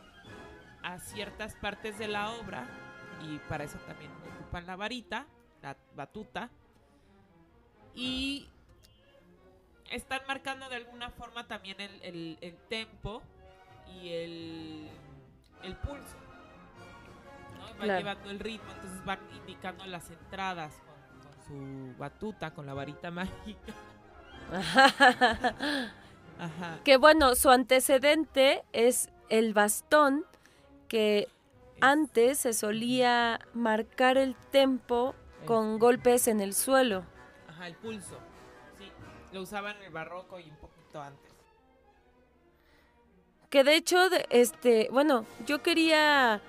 [0.84, 2.68] a ciertas partes de la obra
[3.28, 5.26] y para eso también ocupan la varita,
[5.62, 6.50] la batuta,
[7.96, 8.48] y
[9.92, 13.22] están marcando de alguna forma también el, el, tempo
[13.88, 14.90] y el,
[15.64, 16.16] el pulso.
[17.80, 20.74] Van llevando el ritmo, entonces van indicando las entradas
[21.22, 23.74] con, su batuta, con la varita mágica.
[26.40, 26.80] Ajá.
[26.84, 30.26] Que bueno, su antecedente es el bastón
[30.88, 31.28] que
[31.82, 37.04] antes se solía marcar el tempo con golpes en el suelo.
[37.48, 38.18] Ajá, el pulso.
[39.36, 41.34] Lo usaban en el barroco y un poquito antes.
[43.50, 43.98] Que de hecho,
[44.30, 46.42] este, bueno, yo quería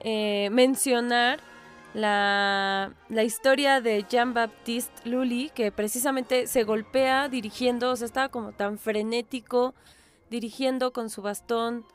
[0.00, 1.40] eh, mencionar
[1.94, 8.52] la, la, historia de Jean-Baptiste Lully, que precisamente se golpea dirigiendo, o sea, estaba como
[8.52, 9.74] tan frenético,
[10.28, 11.86] dirigiendo con su bastón,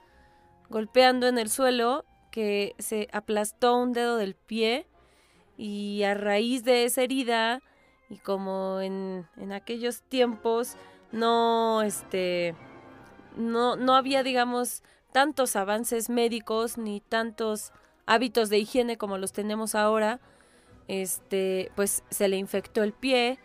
[0.68, 4.88] golpeando en el suelo, que se aplastó un dedo del pie
[5.58, 7.62] y a raíz de esa herida
[8.10, 10.76] y como en, en aquellos tiempos
[11.12, 12.56] no, este,
[13.36, 17.72] no, no había, digamos, tantos avances médicos ni tantos
[18.06, 20.20] hábitos de higiene como los tenemos ahora,
[20.88, 23.40] este, pues se le infectó el pie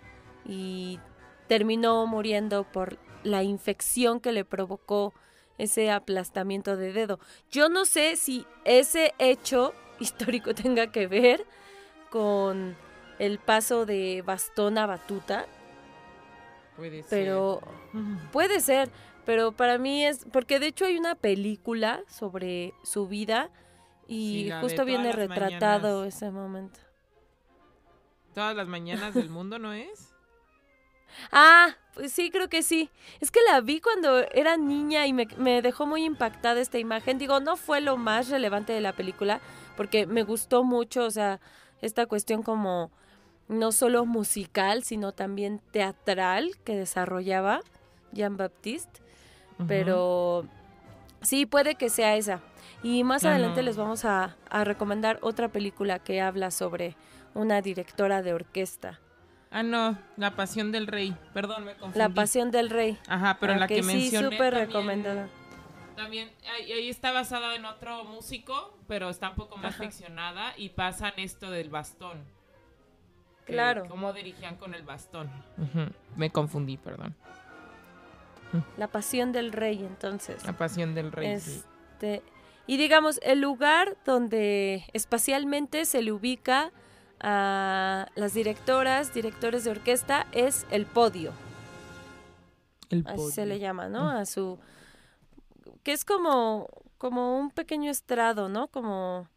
[0.46, 0.98] y
[1.46, 5.12] terminó muriendo por la infección que le provocó
[5.58, 7.18] ese aplastamiento de dedo.
[7.50, 11.46] Yo no sé si ese hecho histórico tenga que ver
[12.10, 12.76] con
[13.18, 15.46] el paso de bastón a batuta.
[16.76, 17.10] Puede ser.
[17.10, 17.60] Pero
[18.32, 18.90] puede ser,
[19.24, 23.50] pero para mí es porque de hecho hay una película sobre su vida
[24.06, 26.80] y justo viene retratado ese momento.
[28.34, 30.10] Todas las mañanas del mundo, ¿no es?
[31.30, 32.90] Ah, pues sí, creo que sí.
[33.20, 37.18] Es que la vi cuando era niña y me, me, dejó muy impactada esta imagen.
[37.18, 39.40] Digo, no fue lo más relevante de la película,
[39.76, 41.40] porque me gustó mucho, o sea,
[41.80, 42.90] esta cuestión como
[43.48, 47.60] no solo musical, sino también teatral que desarrollaba
[48.12, 49.00] Jean Baptiste.
[49.68, 50.46] Pero
[51.22, 52.40] sí, puede que sea esa.
[52.82, 56.96] Y más adelante les vamos a, a, recomendar otra película que habla sobre
[57.34, 59.00] una directora de orquesta.
[59.50, 61.16] Ah, no, La Pasión del Rey.
[61.32, 61.98] Perdón, me confundí.
[61.98, 62.98] La Pasión del Rey.
[63.06, 65.28] Ajá, pero la que, sí, mencioné súper también- recomendada.
[65.94, 69.84] También ahí está basada en otro músico, pero está un poco más Ajá.
[69.84, 72.24] ficcionada y pasan esto del bastón.
[73.44, 73.84] Claro.
[73.88, 75.30] Cómo dirigían con el bastón.
[76.16, 77.14] Me confundí, perdón.
[78.76, 80.44] La Pasión del Rey, entonces.
[80.44, 81.40] La Pasión del Rey.
[81.40, 81.62] sí.
[81.92, 82.22] Este,
[82.66, 86.72] y digamos, el lugar donde espacialmente se le ubica
[87.20, 91.32] a las directoras, directores de orquesta, es el podio.
[92.90, 93.46] El Así se podio.
[93.46, 94.10] le llama, ¿no?
[94.10, 94.58] A su...
[95.82, 98.68] que es como, como un pequeño estrado, ¿no?
[98.68, 99.28] Como,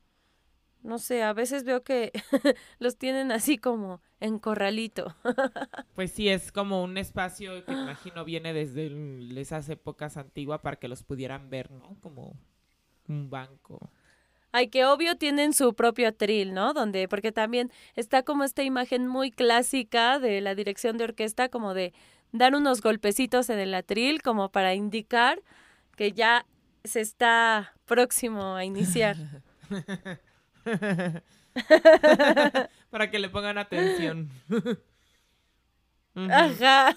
[0.84, 2.12] no sé, a veces veo que
[2.80, 5.16] los tienen así como en corralito.
[5.96, 10.76] Pues sí, es como un espacio que imagino viene desde el- esas épocas antiguas para
[10.78, 11.98] que los pudieran ver, ¿no?
[12.02, 12.36] Como
[13.08, 13.90] un banco.
[14.52, 16.74] Ay, que obvio tienen su propio atril, ¿no?
[16.74, 21.74] Donde, porque también está como esta imagen muy clásica de la dirección de orquesta, como
[21.74, 21.94] de
[22.32, 25.42] dar unos golpecitos en el atril, como para indicar
[25.96, 26.46] que ya
[26.84, 29.18] se está próximo a iniciar.
[32.90, 34.30] para que le pongan atención.
[36.16, 36.96] Ajá.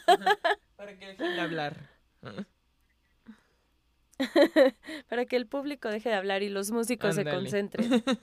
[0.77, 1.91] Para que dejen de hablar.
[5.09, 8.05] Para que el público deje de hablar y los músicos se concentren.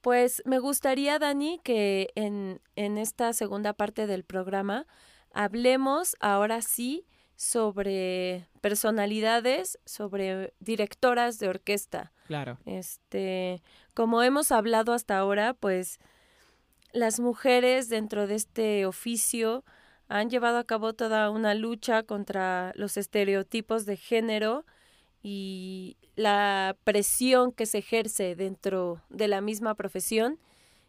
[0.00, 4.86] Pues me gustaría, Dani, que en, en esta segunda parte del programa
[5.30, 7.04] hablemos ahora sí
[7.40, 12.12] sobre personalidades, sobre directoras de orquesta.
[12.26, 12.58] Claro.
[12.66, 13.62] Este,
[13.94, 16.00] como hemos hablado hasta ahora, pues
[16.92, 19.64] las mujeres dentro de este oficio
[20.08, 24.66] han llevado a cabo toda una lucha contra los estereotipos de género
[25.22, 30.38] y la presión que se ejerce dentro de la misma profesión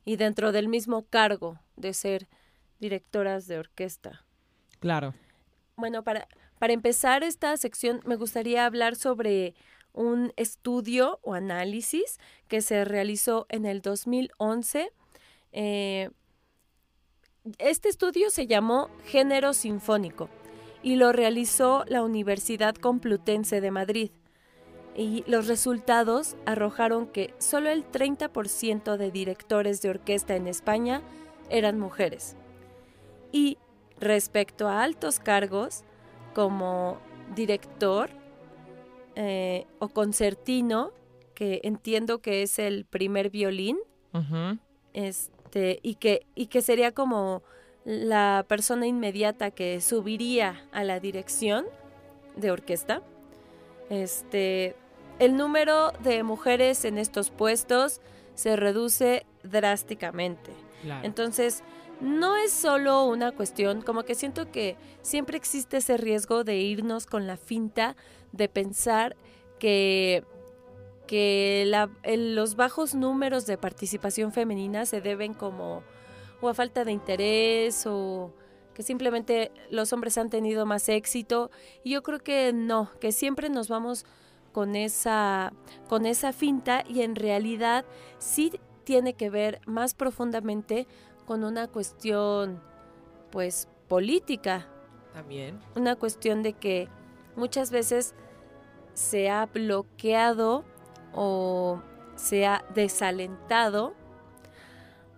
[0.04, 2.28] y dentro del mismo cargo de ser
[2.82, 4.26] directoras de orquesta.
[4.82, 5.14] Claro.
[5.78, 6.28] Bueno, para,
[6.62, 9.56] para empezar esta sección me gustaría hablar sobre
[9.93, 14.91] un estudio o análisis que se realizó en el 2011.
[15.54, 16.12] Eh,
[17.58, 20.30] este estudio se llamó Género Sinfónico
[20.84, 24.12] y lo realizó la Universidad Complutense de Madrid.
[24.95, 31.02] Y los resultados arrojaron que solo el 30% de directores de orquesta en España
[31.50, 32.36] eran mujeres.
[33.32, 33.57] Y
[33.99, 35.86] respecto a altos cargos,
[36.34, 37.00] como
[37.36, 38.10] director
[39.16, 40.92] eh, o concertino,
[41.34, 43.78] que entiendo que es el primer violín,
[44.94, 47.44] este, y que, y que sería como
[47.86, 51.66] la persona inmediata que subiría a la dirección
[52.36, 53.02] de orquesta.
[53.90, 54.76] Este,
[55.20, 58.02] el número de mujeres en estos puestos
[58.36, 60.52] se reduce drásticamente.
[60.84, 61.06] Claro.
[61.06, 61.64] Entonces,
[62.02, 67.06] no es solo una cuestión, como que siento que siempre existe ese riesgo de irnos
[67.06, 67.95] con la finta
[68.32, 69.16] de pensar
[69.60, 70.24] que,
[71.08, 71.72] que
[72.08, 75.84] los bajos números de participación femenina se deben como
[76.41, 78.34] a falta de interés o
[78.74, 81.52] que simplemente los hombres han tenido más éxito.
[81.84, 84.06] Y yo creo que no, que siempre nos vamos
[84.52, 85.54] con esa
[85.88, 87.86] con esa finta y en realidad
[88.18, 90.88] sí tiene que ver más profundamente
[91.32, 92.62] con una cuestión
[93.32, 94.68] pues política.
[95.14, 95.62] También.
[95.78, 96.90] Una cuestión de que
[97.38, 98.16] muchas veces
[98.96, 100.66] se ha bloqueado
[101.14, 101.82] o
[102.16, 103.94] se ha desalentado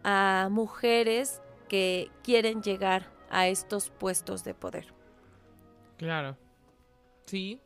[0.03, 4.93] a mujeres que quieren llegar a estos puestos de poder.
[5.97, 6.37] Claro.
[7.25, 7.59] Sí.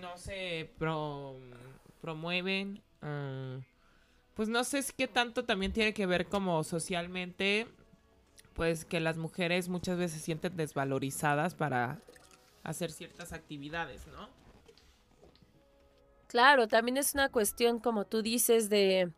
[0.00, 0.70] No se
[2.00, 2.80] promueven.
[3.02, 3.58] Ah,
[4.34, 7.66] pues no sé qué tanto también tiene que ver como socialmente,
[8.54, 12.00] pues que las mujeres muchas veces se sienten desvalorizadas para
[12.62, 14.28] hacer ciertas actividades, ¿no?
[16.28, 19.12] Claro, también es una cuestión, como tú dices, de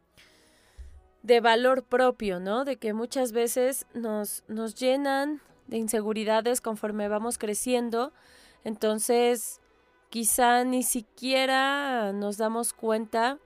[1.25, 2.67] de valor propio, ¿no?
[2.67, 8.13] De que muchas veces nos, nos llenan de inseguridades conforme vamos creciendo.
[8.63, 9.63] Entonces,
[10.11, 13.39] quizá ni siquiera nos damos cuenta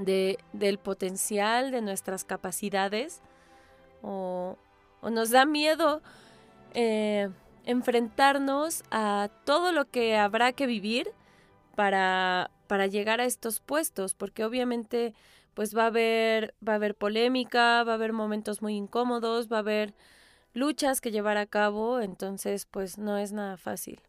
[0.00, 3.20] de, del potencial de nuestras capacidades
[4.02, 4.56] o,
[5.02, 6.02] nos da miedo
[6.74, 7.30] eh,
[7.64, 11.10] enfrentarnos a todo lo que habrá que vivir
[11.74, 15.14] para, para llegar a estos puestos, porque obviamente
[15.54, 19.56] pues va a haber, va a haber polémica, va a haber momentos muy incómodos, va
[19.56, 19.94] a haber
[20.54, 24.00] luchas que llevar a cabo, entonces pues no es nada fácil.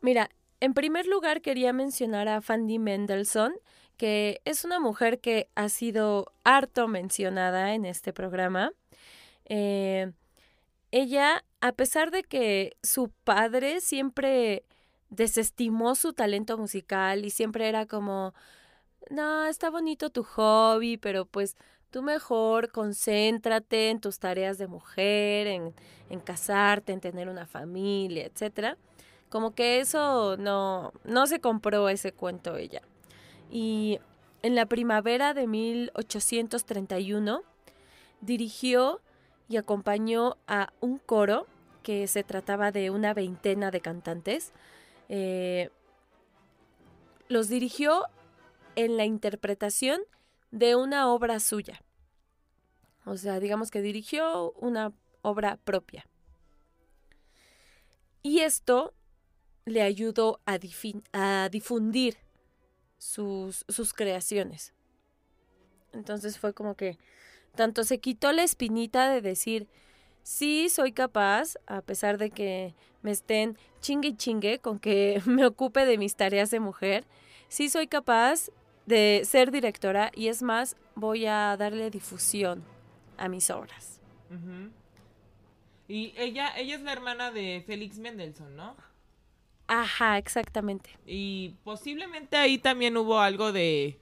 [0.00, 0.30] Mira,
[0.62, 3.52] en primer lugar quería mencionar a Fanny Mendelssohn,
[3.96, 8.72] que es una mujer que ha sido harto mencionada en este programa.
[9.46, 10.12] Eh,
[10.92, 14.64] ella, a pesar de que su padre siempre
[15.10, 18.32] desestimó su talento musical y siempre era como,
[19.10, 21.56] no, está bonito tu hobby, pero pues
[21.90, 25.74] tú mejor concéntrate en tus tareas de mujer, en,
[26.08, 28.78] en casarte, en tener una familia, etcétera.
[29.32, 32.82] Como que eso no, no se compró ese cuento ella.
[33.50, 33.98] Y
[34.42, 37.42] en la primavera de 1831
[38.20, 39.00] dirigió
[39.48, 41.46] y acompañó a un coro
[41.82, 44.52] que se trataba de una veintena de cantantes.
[45.08, 45.70] Eh,
[47.28, 48.04] los dirigió
[48.76, 50.02] en la interpretación
[50.50, 51.80] de una obra suya.
[53.06, 56.06] O sea, digamos que dirigió una obra propia.
[58.22, 58.92] Y esto
[59.64, 60.58] le ayudó a,
[61.12, 62.16] a difundir
[62.98, 64.72] sus, sus creaciones.
[65.92, 66.98] Entonces fue como que
[67.54, 69.68] tanto se quitó la espinita de decir,
[70.22, 75.44] sí soy capaz, a pesar de que me estén chingue y chingue con que me
[75.44, 77.04] ocupe de mis tareas de mujer,
[77.48, 78.50] sí soy capaz
[78.86, 82.64] de ser directora y es más, voy a darle difusión
[83.16, 84.00] a mis obras.
[85.88, 88.74] Y ella, ella es la hermana de Félix Mendelssohn, ¿no?
[89.74, 90.90] Ajá, exactamente.
[91.06, 93.98] Y posiblemente ahí también hubo algo de...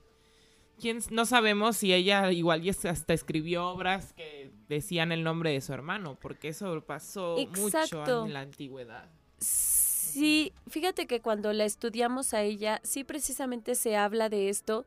[0.80, 0.98] ¿Quién?
[1.10, 6.18] No sabemos si ella igual hasta escribió obras que decían el nombre de su hermano,
[6.20, 9.08] porque eso pasó mucho en la antigüedad.
[9.38, 14.86] Sí, fíjate que cuando la estudiamos a ella, sí precisamente se habla de esto,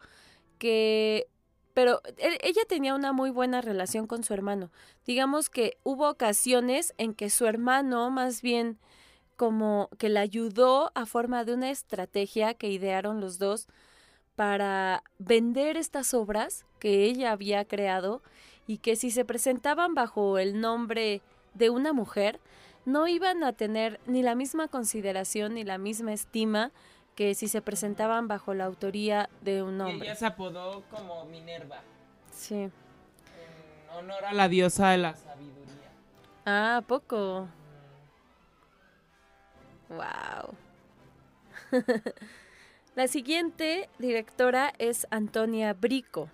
[0.57, 1.27] que...
[1.73, 4.69] Pero ella tenía una muy buena relación con su hermano.
[5.07, 8.79] Digamos que hubo ocasiones en que su hermano más bien
[9.43, 13.67] como que la ayudó a forma de una estrategia que idearon los dos
[14.37, 18.21] para vender estas obras que ella había creado
[18.67, 21.21] y que si se presentaban bajo el nombre
[21.55, 22.39] de una mujer,
[22.85, 26.71] no iban a tener ni la misma consideración ni la misma estima
[27.13, 30.07] que si se presentaban bajo la autoría de un hombre.
[30.07, 31.81] ella se apodó como Minerva.
[32.31, 32.55] Sí.
[32.55, 32.71] En
[33.91, 35.91] honor a la diosa de la sabiduría.
[36.45, 37.49] Ah, poco.
[39.89, 40.55] Wow.
[42.95, 46.29] la siguiente directora es Antonia Brico.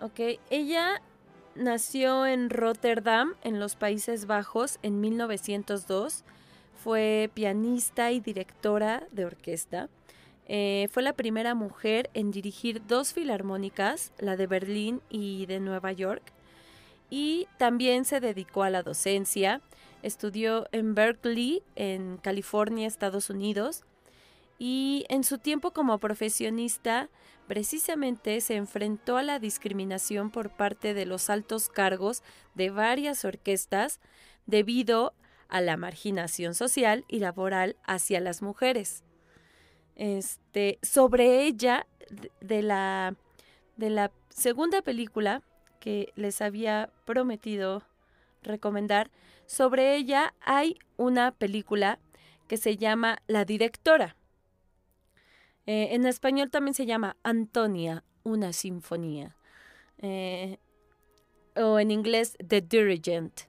[0.00, 0.20] Ok,
[0.50, 1.02] ella
[1.56, 6.24] nació en Rotterdam, en los Países Bajos, en 1902.
[6.82, 9.88] Fue pianista y directora de orquesta.
[10.46, 15.92] Eh, fue la primera mujer en dirigir dos filarmónicas, la de Berlín y de Nueva
[15.92, 16.22] York.
[17.10, 19.60] Y también se dedicó a la docencia.
[20.02, 23.84] Estudió en Berkeley, en California, Estados Unidos.
[24.58, 27.08] Y en su tiempo como profesionista
[27.46, 32.22] precisamente se enfrentó a la discriminación por parte de los altos cargos
[32.54, 34.00] de varias orquestas
[34.46, 35.14] debido
[35.48, 39.04] a la marginación social y laboral hacia las mujeres.
[39.96, 41.86] Este, sobre ella,
[42.40, 43.16] de la,
[43.76, 45.42] de la segunda película
[45.80, 47.82] que les había prometido
[48.42, 49.10] recomendar.
[49.48, 51.98] Sobre ella hay una película
[52.48, 54.14] que se llama La Directora.
[55.64, 59.38] Eh, en español también se llama Antonia, una sinfonía.
[60.02, 60.58] Eh,
[61.56, 63.40] o en inglés The Dirigent.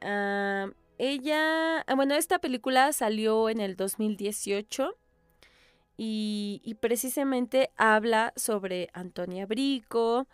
[0.00, 4.96] Ah, ella, ah, bueno, esta película salió en el 2018
[5.98, 10.26] y, y precisamente habla sobre Antonia Brico,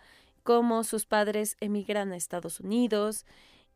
[0.45, 3.27] cómo sus padres emigran a Estados Unidos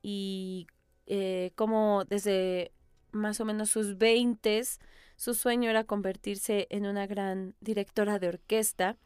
[0.00, 0.68] y
[1.06, 2.72] eh, cómo desde
[3.12, 4.80] más o menos sus veintes
[5.16, 8.96] su sueño era convertirse en una gran directora de orquesta,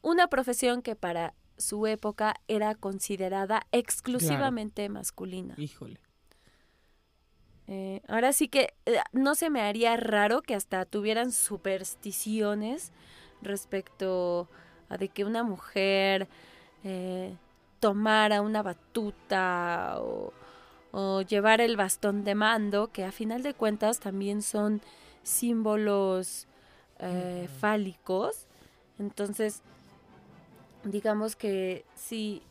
[0.00, 5.54] una profesión que para su época era considerada exclusivamente masculina.
[5.58, 6.00] Híjole.
[7.66, 12.92] Eh, ahora sí que eh, no se me haría raro que hasta tuvieran supersticiones
[13.42, 14.48] respecto
[14.88, 16.28] a de que una mujer
[16.82, 17.36] eh,
[17.78, 20.32] tomara una batuta o,
[20.92, 24.80] o, llevar el bastón de mando, que a final de cuentas también son
[25.22, 26.46] símbolos
[27.60, 28.46] fálicos.
[28.98, 29.62] Entonces,
[30.84, 32.42] digamos que sí,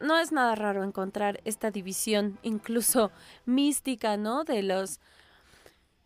[0.00, 3.10] no es nada raro encontrar esta división incluso
[3.46, 4.44] mística, ¿no?
[4.44, 5.00] De los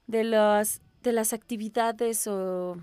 [0.07, 2.77] de los de las actividades o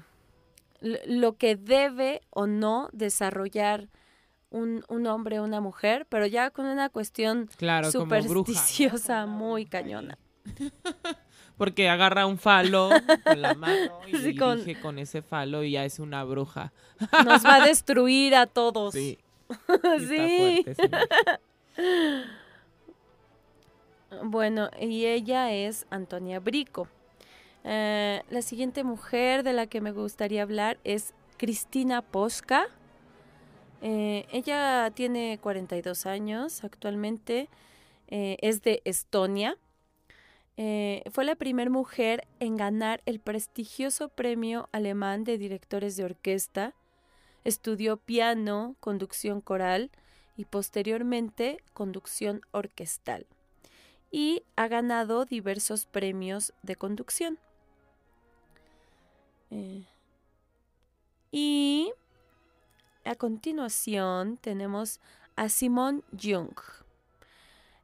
[0.81, 3.87] lo que debe o no desarrollar
[4.53, 7.49] un, un hombre o una mujer, pero ya con una cuestión
[7.91, 10.17] supersticiosa muy cañona.
[11.57, 12.89] Porque agarra un falo
[13.23, 14.63] con la mano y con...
[14.81, 16.71] con ese falo y ya es una bruja.
[17.25, 18.93] Nos va a destruir a todos.
[18.93, 19.19] Sí.
[20.07, 20.65] sí.
[24.23, 26.87] bueno, y ella es Antonia Brico.
[27.63, 32.67] Eh, la siguiente mujer de la que me gustaría hablar es Cristina Posca.
[33.83, 37.49] Eh, ella tiene 42 años actualmente,
[38.07, 39.57] eh, es de Estonia.
[41.11, 46.73] fue la primera mujer en ganar el prestigioso premio alemán de directores de orquesta
[47.43, 49.91] Estudió piano, conducción coral
[50.37, 53.27] y posteriormente conducción orquestal.
[54.11, 57.37] Y ha ganado diversos premios de conducción.
[59.51, 59.83] Eh,
[61.31, 61.91] y
[63.05, 64.99] a continuación tenemos
[65.35, 66.53] a Simone Jung.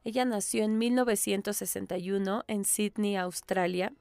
[0.03, 3.91] Ella nació en 1961 en Sydney, Australia.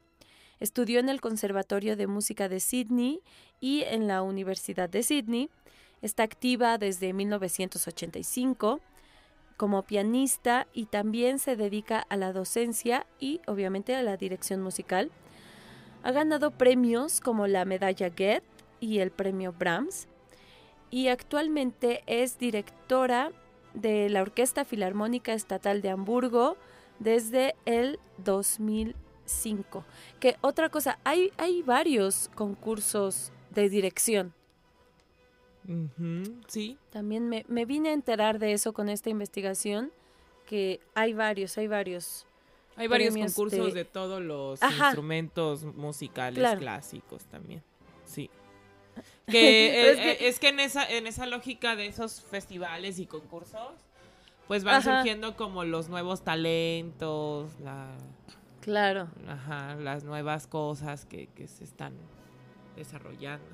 [0.61, 3.21] Estudió en el Conservatorio de Música de Sydney
[3.61, 5.51] y en la Universidad de Sydney.
[6.03, 8.81] Está activa desde 1985
[9.57, 15.11] como pianista y también se dedica a la docencia y obviamente a la dirección musical.
[16.05, 18.45] Ha ganado premios como la medalla Goethe
[18.79, 20.07] y el premio Brahms
[20.91, 23.33] y actualmente es directora
[23.75, 26.57] de la Orquesta Filarmónica Estatal de Hamburgo
[26.99, 29.85] desde el 2005.
[30.21, 34.35] Que otra cosa, hay, hay varios concursos de dirección.
[36.49, 36.79] sí.
[36.91, 39.93] También me, vine a enterar de eso con esta investigación,
[40.47, 42.27] que hay varios, hay varios.
[42.77, 43.85] Hay varios concursos de...
[43.85, 47.63] todos los instrumentos musicales clásicos también.
[48.05, 48.31] Sí.
[49.27, 50.49] Que, eh, eh, es, que...
[50.49, 53.73] en esa en esa lógica de esos festivales y concursos
[54.47, 57.89] pues van surgiendo como los nuevos talentos, la
[58.69, 59.09] Claro.
[59.27, 61.95] Ajá, las nuevas cosas que, que se están
[62.77, 63.47] desarrollando.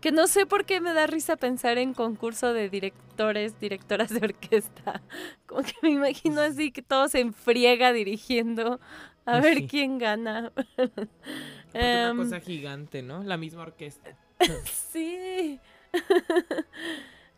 [0.00, 4.18] Que no sé por qué me da risa pensar en concurso de directores, directoras de
[4.18, 5.02] orquesta.
[5.46, 8.80] Como que me imagino así que todo se enfriega dirigiendo
[9.24, 10.52] a ver quién gana.
[11.74, 13.22] una em, cosa gigante, ¿no?
[13.22, 14.16] La misma orquesta.
[14.64, 15.60] sí.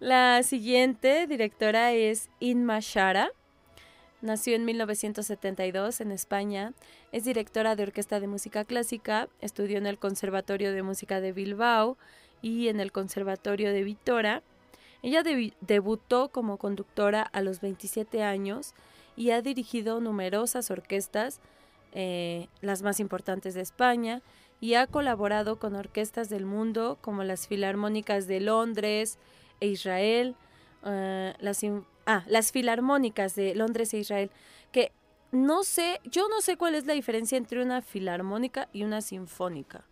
[0.01, 3.31] La siguiente directora es Inma Shara.
[4.21, 6.73] Nació en 1972 en España.
[7.13, 9.29] Es directora de Orquesta de Música Clásica.
[9.41, 11.99] Estudió en el Conservatorio de Música de Bilbao
[12.41, 14.43] y en el Conservatorio de Vitora.
[15.03, 15.23] Ella
[15.61, 18.73] debutó como conductora a los 27 años
[19.17, 21.41] y ha dirigido numerosas orquestas,
[21.95, 24.23] eh, las más importantes de España,
[24.61, 29.19] y ha colaborado con orquestas del mundo como las Filarmónicas de Londres
[29.61, 30.37] e Israel,
[30.83, 31.63] uh, las,
[32.07, 34.31] ah, las filarmónicas de Londres e Israel,
[34.73, 34.93] que
[35.33, 39.85] no sé, yo no sé cuál es la diferencia entre una filarmónica y una sinfónica.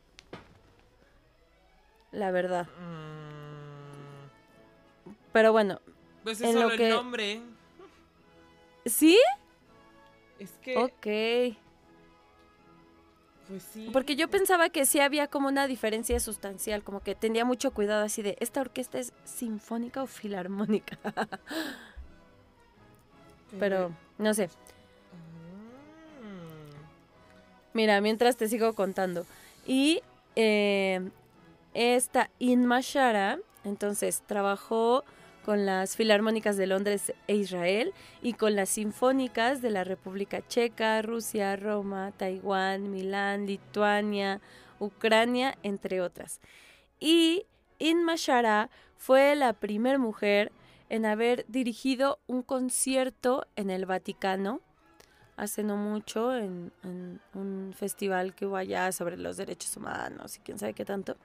[2.12, 2.66] La verdad.
[2.66, 3.22] Mm.
[5.32, 5.80] Pero bueno.
[6.22, 7.42] Pues es solo el nombre.
[8.84, 9.18] ¿Sí?
[10.38, 10.76] Es que.
[10.76, 11.06] Ok.
[13.52, 13.90] Pues sí.
[13.92, 18.02] Porque yo pensaba que sí había como una diferencia sustancial, como que tenía mucho cuidado
[18.02, 20.98] así de, ¿esta orquesta es sinfónica o filarmónica?
[23.60, 24.46] Pero, no sé.
[26.22, 26.70] Mm.
[27.74, 29.26] Mira, mientras te sigo contando.
[29.66, 30.00] Y
[30.34, 31.10] eh,
[31.74, 35.04] esta Inma Shara, entonces, trabajó
[35.44, 41.02] con las Filarmónicas de Londres e Israel y con las Sinfónicas de la República Checa,
[41.02, 44.40] Rusia, Roma, Taiwán, Milán, Lituania,
[44.78, 46.40] Ucrania, entre otras.
[47.00, 47.46] Y
[47.78, 50.52] Inma Shara fue la primera mujer
[50.88, 54.60] en haber dirigido un concierto en el Vaticano
[55.36, 60.40] hace no mucho en, en un festival que hubo allá sobre los derechos humanos y
[60.40, 61.16] quién sabe qué tanto.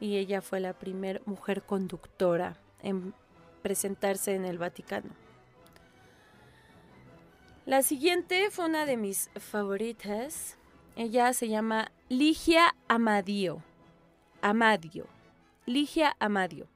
[0.00, 3.14] Y ella fue la primera mujer conductora en
[3.58, 5.10] presentarse en el Vaticano.
[7.68, 10.56] La siguiente fue una de mis favoritas.
[10.96, 13.62] Ella se llama Ligia Amadio.
[14.40, 15.06] Amadio.
[15.66, 16.66] Ligia Amadio.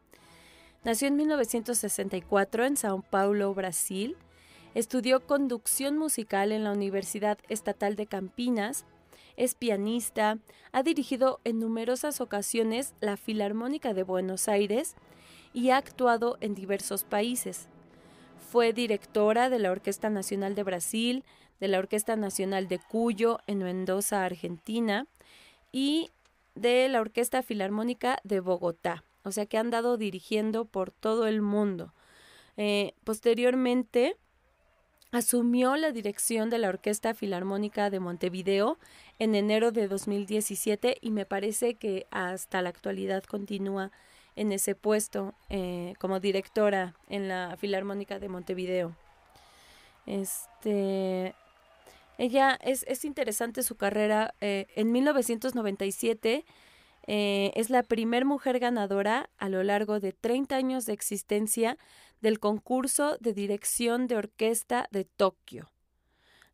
[0.85, 4.18] Nació en 1964 en Sao Paulo, Brasil.
[4.74, 8.85] Estudió conducción musical en la Universidad Estatal de Campinas.
[9.37, 10.39] Es pianista.
[10.72, 14.95] Ha dirigido en numerosas ocasiones la Filarmónica de Buenos Aires
[15.53, 17.68] y ha actuado en diversos países.
[18.50, 21.24] Fue directora de la Orquesta Nacional de Brasil,
[21.61, 25.07] de la Orquesta Nacional de Cuyo en Mendoza, Argentina,
[25.70, 26.11] y
[26.55, 29.05] de la Orquesta Filarmónica de Bogotá.
[29.24, 31.94] O sea que ha andado dirigiendo por todo el mundo.
[32.57, 34.16] Eh, posteriormente
[35.12, 38.78] asumió la dirección de la Orquesta Filarmónica de Montevideo
[39.18, 43.92] en enero de 2017 y me parece que hasta la actualidad continúa
[44.37, 48.97] en ese puesto eh, como directora en la Filarmónica de Montevideo.
[50.07, 51.35] Este,
[52.18, 54.35] ella es, es interesante su carrera.
[54.41, 56.45] eh, en 1997
[57.07, 61.76] eh, es la primer mujer ganadora a lo largo de 30 años de existencia
[62.20, 65.70] del concurso de dirección de orquesta de Tokio.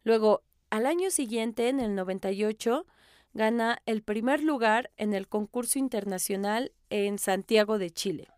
[0.05, 2.87] Luego, al año siguiente, en el 98,
[3.35, 8.29] gana el primer lugar en el concurso internacional en Santiago de Chile.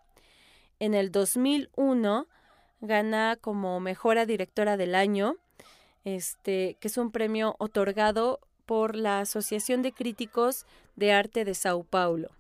[0.79, 2.27] En el 2001
[2.81, 5.37] gana como mejora directora del año,
[6.05, 10.65] este, que es un premio otorgado por la Asociación de Críticos
[10.97, 12.31] de Arte de Sao Paulo.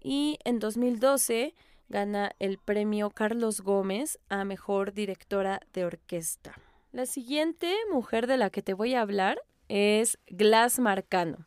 [0.00, 1.54] Y en 2012
[1.88, 6.54] gana el premio Carlos Gómez a mejor directora de orquesta.
[6.92, 11.46] La siguiente mujer de la que te voy a hablar es Glass Marcano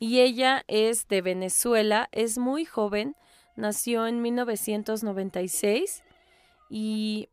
[0.00, 3.14] y ella es de Venezuela, es muy joven,
[3.60, 6.02] nació en 1996
[6.68, 7.28] y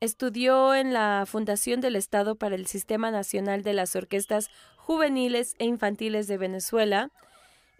[0.00, 5.64] estudió en la Fundación del Estado para el Sistema Nacional de las Orquestas Juveniles e
[5.64, 7.10] Infantiles de Venezuela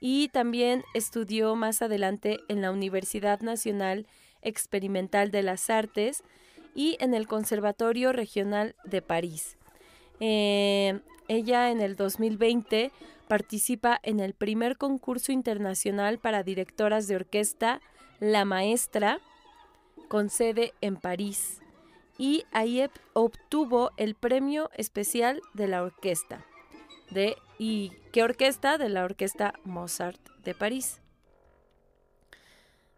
[0.01, 4.07] y también estudió más adelante en la Universidad Nacional
[4.43, 6.23] Experimental de las Artes
[6.75, 9.57] y en el Conservatorio Regional de París.
[10.21, 12.93] Eh, ella en el 2020
[13.29, 17.81] participa en el primer concurso internacional para directoras de orquesta
[18.21, 19.21] La Maestra,
[20.09, 21.61] con sede en París,
[22.19, 26.45] y ahí obtuvo el premio especial de la orquesta.
[27.11, 28.79] De, ¿Y qué orquesta?
[28.79, 31.01] De la Orquesta Mozart de París.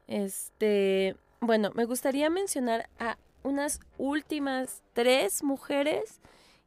[0.07, 6.20] Este, bueno, me gustaría mencionar a unas últimas tres mujeres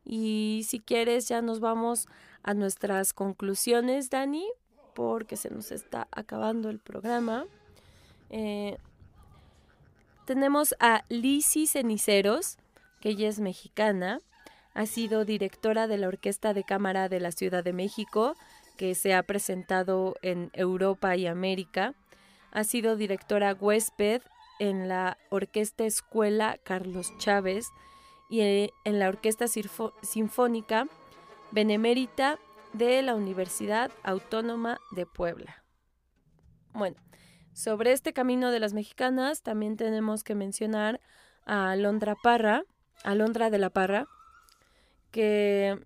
[0.06, 2.08] y si quieres ya nos vamos
[2.44, 4.48] a nuestras conclusiones, Dani,
[4.94, 7.46] porque se nos está acabando el programa.
[8.30, 8.78] Eh,
[10.26, 12.58] tenemos a Lizzy Ceniceros,
[13.00, 14.20] que ella es mexicana,
[14.74, 18.36] ha sido directora de la Orquesta de Cámara de la Ciudad de México,
[18.78, 21.94] que se ha presentado en Europa y América.
[22.52, 24.22] Ha sido directora huésped
[24.60, 27.68] en la Orquesta Escuela Carlos Chávez
[28.30, 30.88] y eh, en la Orquesta Sinfónica
[31.52, 32.40] Benemérita
[32.74, 35.64] de la Universidad Autónoma de Puebla.
[36.74, 36.96] Bueno,
[37.54, 41.02] sobre este camino de las mexicanas también tenemos que mencionar
[41.46, 42.64] a Alondra Parra,
[43.04, 44.08] Alondra de la Parra,
[45.12, 45.78] que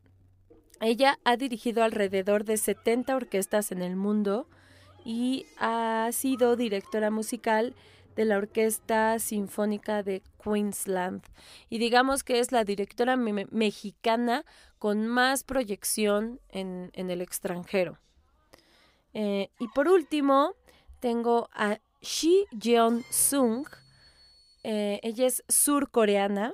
[0.81, 4.47] ella ha dirigido alrededor de 70 orquestas en el mundo
[5.03, 7.73] y ha sido directora musical
[8.15, 11.23] de la Orquesta Sinfónica de Queensland.
[11.69, 14.45] Y digamos que es la directora me- mexicana
[14.85, 17.97] con más proyección en, el extranjero.
[19.15, 20.53] Eh, y por último,
[20.99, 23.65] tengo a Shi Jeon-sung.
[24.61, 26.53] Eh, ella es surcoreana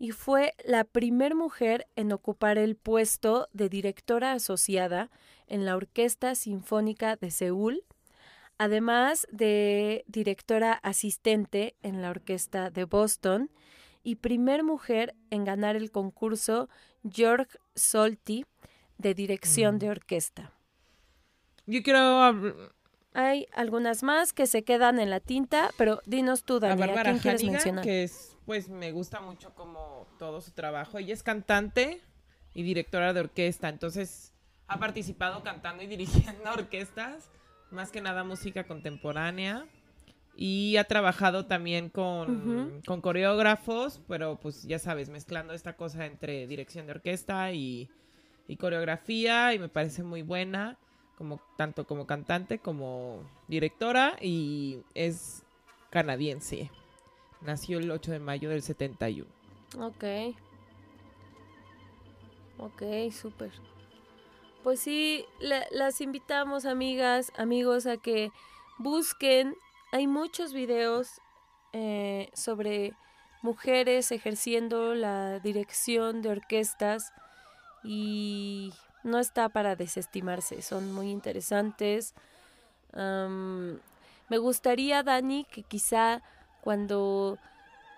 [0.00, 5.12] y fue la primer mujer en ocupar el puesto de directora asociada
[5.46, 7.84] en la Orquesta Sinfónica de Seúl,
[8.58, 13.48] además de directora asistente en la Orquesta de Boston
[14.04, 16.68] y primer mujer en ganar el concurso
[17.10, 18.44] Georg Solti
[18.98, 20.52] de dirección de orquesta.
[21.66, 22.30] Yo quiero
[23.14, 27.44] hay algunas más que se quedan en la tinta, pero dinos tú, Daniela, ¿quién quieres
[27.44, 27.84] mencionar?
[27.84, 30.98] que es, pues me gusta mucho como todo su trabajo.
[30.98, 32.02] Ella es cantante
[32.54, 34.34] y directora de orquesta, entonces
[34.66, 37.30] ha participado cantando y dirigiendo orquestas,
[37.70, 39.64] más que nada música contemporánea.
[40.36, 46.46] Y ha trabajado también con, con coreógrafos, pero pues ya sabes, mezclando esta cosa entre
[46.48, 47.88] dirección de orquesta y,
[48.48, 50.76] y coreografía, y me parece muy buena
[51.16, 55.44] como tanto como cantante como directora y es
[55.90, 56.70] canadiense.
[57.40, 59.28] Nació el 8 de mayo del 71.
[59.78, 60.04] Ok.
[62.58, 62.82] Ok,
[63.12, 63.52] súper.
[64.62, 65.26] Pues sí,
[65.70, 68.32] las invitamos, amigas, amigos, a que
[68.78, 69.54] busquen.
[69.94, 71.20] Hay muchos videos
[71.72, 72.94] eh, sobre
[73.42, 77.12] mujeres ejerciendo la dirección de orquestas
[77.84, 78.72] y
[79.04, 82.12] no está para desestimarse, son muy interesantes.
[82.92, 86.22] me gustaría, Dani, que quizá
[86.60, 87.38] cuando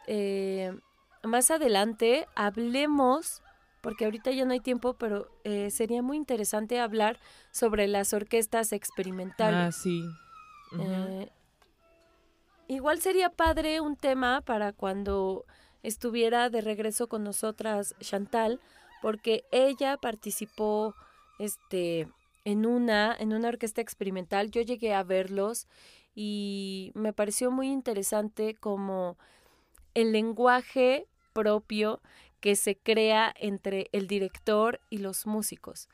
[0.06, 0.78] eh,
[1.22, 3.42] más adelante hablemos,
[3.80, 7.18] porque ahorita ya no hay tiempo, pero eh, sería muy interesante hablar
[7.52, 9.68] sobre las orquestas experimentales.
[9.68, 10.04] Ah, sí.
[10.78, 11.30] Eh,
[12.68, 15.44] igual sería padre un tema para cuando
[15.82, 18.60] estuviera de regreso con nosotras Chantal,
[19.02, 20.94] porque ella participó
[21.38, 22.08] este
[22.44, 24.50] en una en una orquesta experimental.
[24.50, 25.66] Yo llegué a verlos
[26.14, 29.16] y me pareció muy interesante como
[29.94, 32.00] el lenguaje propio
[32.40, 35.88] que se crea entre el director y los músicos,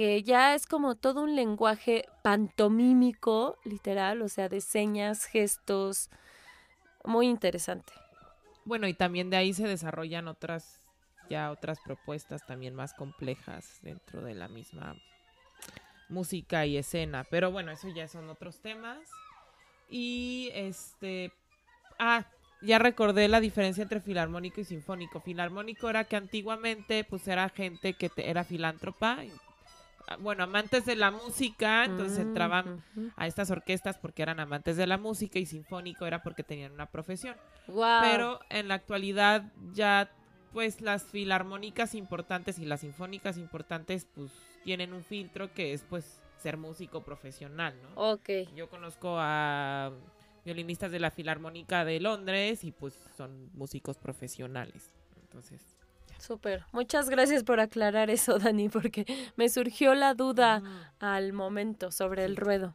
[0.00, 6.08] que ya es como todo un lenguaje pantomímico, literal, o sea, de señas, gestos,
[7.04, 7.92] muy interesante.
[8.64, 10.80] Bueno, y también de ahí se desarrollan otras
[11.28, 14.96] ya otras propuestas también más complejas dentro de la misma
[16.08, 17.26] música y escena.
[17.30, 19.06] Pero bueno, eso ya son otros temas.
[19.90, 21.30] Y este.
[21.98, 22.24] Ah,
[22.62, 25.20] ya recordé la diferencia entre filarmónico y sinfónico.
[25.20, 29.18] Filarmónico era que antiguamente, pues era gente que era filántropa.
[30.18, 32.84] Bueno, amantes de la música, entonces mm, entraban
[33.16, 36.86] a estas orquestas porque eran amantes de la música y sinfónico era porque tenían una
[36.86, 37.36] profesión.
[37.66, 40.10] Pero en la actualidad ya
[40.52, 44.32] pues las filarmónicas importantes y las sinfónicas importantes pues
[44.64, 48.12] tienen un filtro que es pues ser músico profesional, ¿no?
[48.12, 48.30] Ok.
[48.56, 49.92] Yo conozco a
[50.44, 54.92] violinistas de la Filarmónica de Londres y pues son músicos profesionales.
[55.22, 55.79] Entonces...
[56.20, 56.64] Súper.
[56.72, 59.06] Muchas gracias por aclarar eso, Dani, porque
[59.36, 60.62] me surgió la duda
[60.98, 62.74] al momento sobre el ruedo.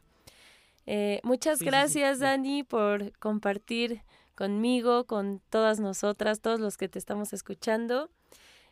[0.86, 4.02] Eh, muchas gracias, Dani, por compartir
[4.34, 8.10] conmigo, con todas nosotras, todos los que te estamos escuchando.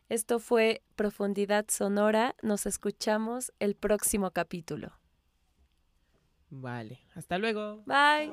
[0.08, 2.36] Esto fue Profundidad Sonora.
[2.42, 4.92] Nos escuchamos el próximo capítulo.
[6.50, 7.82] Vale, hasta luego.
[7.86, 8.32] Bye.